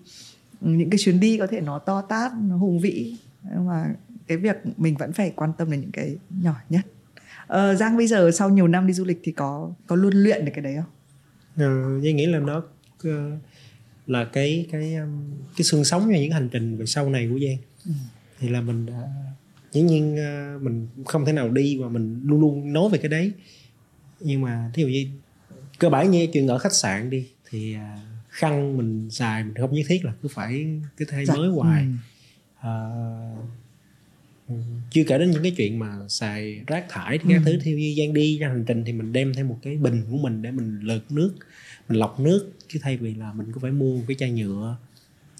[0.64, 3.16] những cái chuyến đi có thể nó to tát nó hùng vĩ.
[3.42, 3.94] Nhưng mà
[4.26, 6.80] cái việc mình vẫn phải quan tâm đến những cái nhỏ nhất.
[7.46, 10.44] Ờ, giang bây giờ sau nhiều năm đi du lịch thì có có luôn luyện
[10.44, 10.90] được cái đấy không?
[11.56, 12.62] Ờ, Giang nghĩ là nó
[13.08, 13.12] uh,
[14.06, 15.08] là cái cái um,
[15.56, 17.56] cái xương sống cho những hành trình về sau này của Giang.
[17.84, 17.92] Ừ.
[18.38, 19.08] thì là mình uh,
[19.72, 23.08] dĩ nhiên uh, mình không thể nào đi và mình luôn luôn nói về cái
[23.08, 23.32] đấy.
[24.20, 25.06] Nhưng mà thí dụ như
[25.78, 28.00] cơ bản như chuyện ở khách sạn đi thì uh,
[28.34, 30.66] khăn mình xài mình không nhất thiết là cứ phải
[30.96, 31.34] cứ thay dạ.
[31.34, 31.86] mới hoài
[32.62, 32.68] ừ.
[34.48, 34.54] uh,
[34.90, 37.42] chưa kể đến những cái chuyện mà xài rác thải thì các ừ.
[37.44, 40.04] thứ theo như gian đi ra hành trình thì mình đem theo một cái bình
[40.10, 41.34] của mình để mình lượt nước
[41.88, 44.76] mình lọc nước chứ thay vì là mình cứ phải mua cái chai nhựa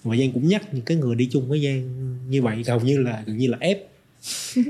[0.03, 2.97] và giang cũng nhắc những cái người đi chung với giang như vậy hầu như
[2.97, 3.77] là gần như là ép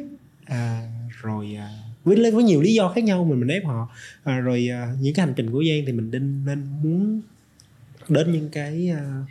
[0.46, 1.70] à, rồi à,
[2.04, 3.90] với với nhiều lý do khác nhau mình mình ép họ
[4.24, 7.22] à, rồi à, những cái hành trình của giang thì mình nên nên muốn
[8.10, 9.24] đến những cái ờ,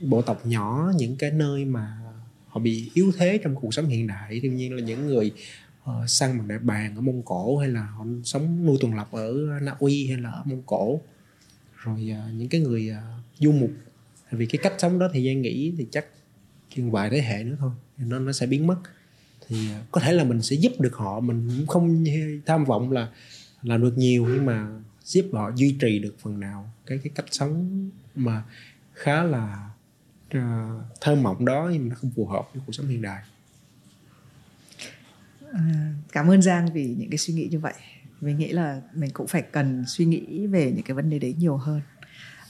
[0.00, 1.98] bộ tộc nhỏ những cái nơi mà
[2.48, 4.40] họ bị yếu thế trong cuộc sống hiện đại.
[4.40, 5.32] Đương nhiên là những người
[5.82, 9.08] uh, săn bằng đại bàng ở mông cổ hay là họ sống nuôi tuần lập
[9.12, 11.00] ở na uy hay là ở mông cổ.
[11.76, 13.70] Rồi uh, những cái người uh, du mục.
[14.30, 16.06] Vì cái cách sống đó thì giang nghĩ thì chắc
[16.74, 18.76] chừng vài thế hệ nữa thôi nó nó sẽ biến mất.
[19.48, 22.04] Thì uh, có thể là mình sẽ giúp được họ mình cũng không
[22.46, 23.08] tham vọng là
[23.62, 24.68] làm được nhiều nhưng mà
[25.04, 28.42] giúp họ duy trì được phần nào cái cái cách sống mà
[28.94, 29.70] khá là
[30.36, 30.42] uh,
[31.00, 33.22] thơ mộng đó nhưng mà nó không phù hợp với cuộc sống hiện đại.
[35.52, 37.74] À, cảm ơn giang vì những cái suy nghĩ như vậy.
[38.20, 41.34] Mình nghĩ là mình cũng phải cần suy nghĩ về những cái vấn đề đấy
[41.38, 41.80] nhiều hơn.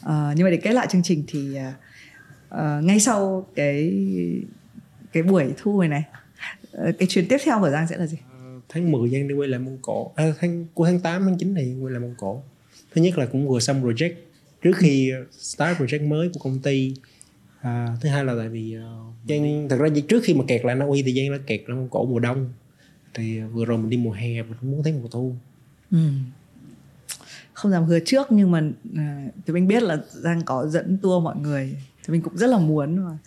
[0.02, 1.58] À, nhưng mà để kết lại chương trình thì
[2.54, 3.92] uh, ngay sau cái
[5.12, 6.04] cái buổi thu này này
[6.98, 8.18] cái chuyến tiếp theo của giang sẽ là gì?
[8.68, 10.12] Tháng 10 Giang đi quay lại Mông Cổ.
[10.16, 12.42] À, tháng của tháng 8 tháng 9 này quay lại Mông Cổ.
[12.94, 14.14] Thứ nhất là cũng vừa xong project
[14.62, 16.94] trước khi start project mới của công ty
[17.60, 20.74] à, thứ hai là tại vì uh, Giang thật ra trước khi mà kẹt lại
[20.74, 22.52] Na Uy thì Giang đã kẹt lại Mông Cổ mùa đông.
[23.14, 25.34] Thì vừa rồi mình đi mùa hè mình cũng muốn thấy mùa thu.
[25.90, 25.98] Ừ.
[27.52, 31.24] không dám hứa trước nhưng mà uh, thì mình biết là Giang có dẫn tour
[31.24, 31.76] mọi người.
[32.04, 33.18] Thì mình cũng rất là muốn mà.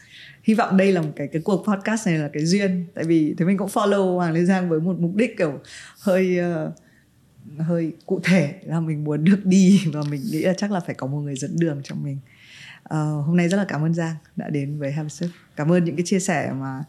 [0.44, 2.86] Hy vọng đây là một cái cái cuộc podcast này là cái duyên.
[2.94, 5.60] Tại vì thì mình cũng follow Hoàng Lê Giang với một mục đích kiểu
[6.00, 6.74] hơi uh,
[7.58, 10.95] hơi cụ thể là mình muốn được đi và mình nghĩ là chắc là phải
[10.95, 12.18] có một người dẫn đường cho mình.
[12.84, 15.10] Uh, hôm nay rất là cảm ơn Giang đã đến với Have
[15.56, 16.84] cảm ơn những cái chia sẻ mà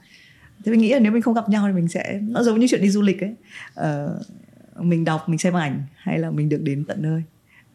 [0.65, 2.67] thế mình nghĩ là nếu mình không gặp nhau thì mình sẽ nó giống như
[2.71, 3.35] chuyện đi du lịch ấy.
[3.81, 7.23] Uh, mình đọc mình xem ảnh hay là mình được đến tận nơi.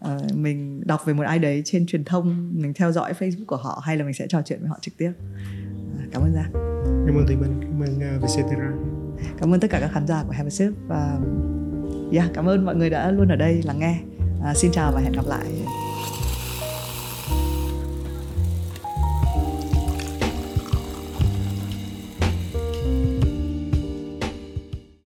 [0.06, 3.58] Uh, mình đọc về một ai đấy trên truyền thông mình theo dõi facebook của
[3.58, 5.12] họ hay là mình sẽ trò chuyện với họ trực tiếp.
[5.12, 6.52] Uh, cảm ơn Giang.
[7.08, 8.72] Cảm ơn Thùy Minh cảm ơn uh, Vietcetera.
[9.38, 11.20] Cảm ơn tất cả các khán giả của Sip và
[12.12, 14.00] yeah, cảm ơn mọi người đã luôn ở đây lắng nghe.
[14.44, 15.46] À, xin chào và hẹn gặp lại.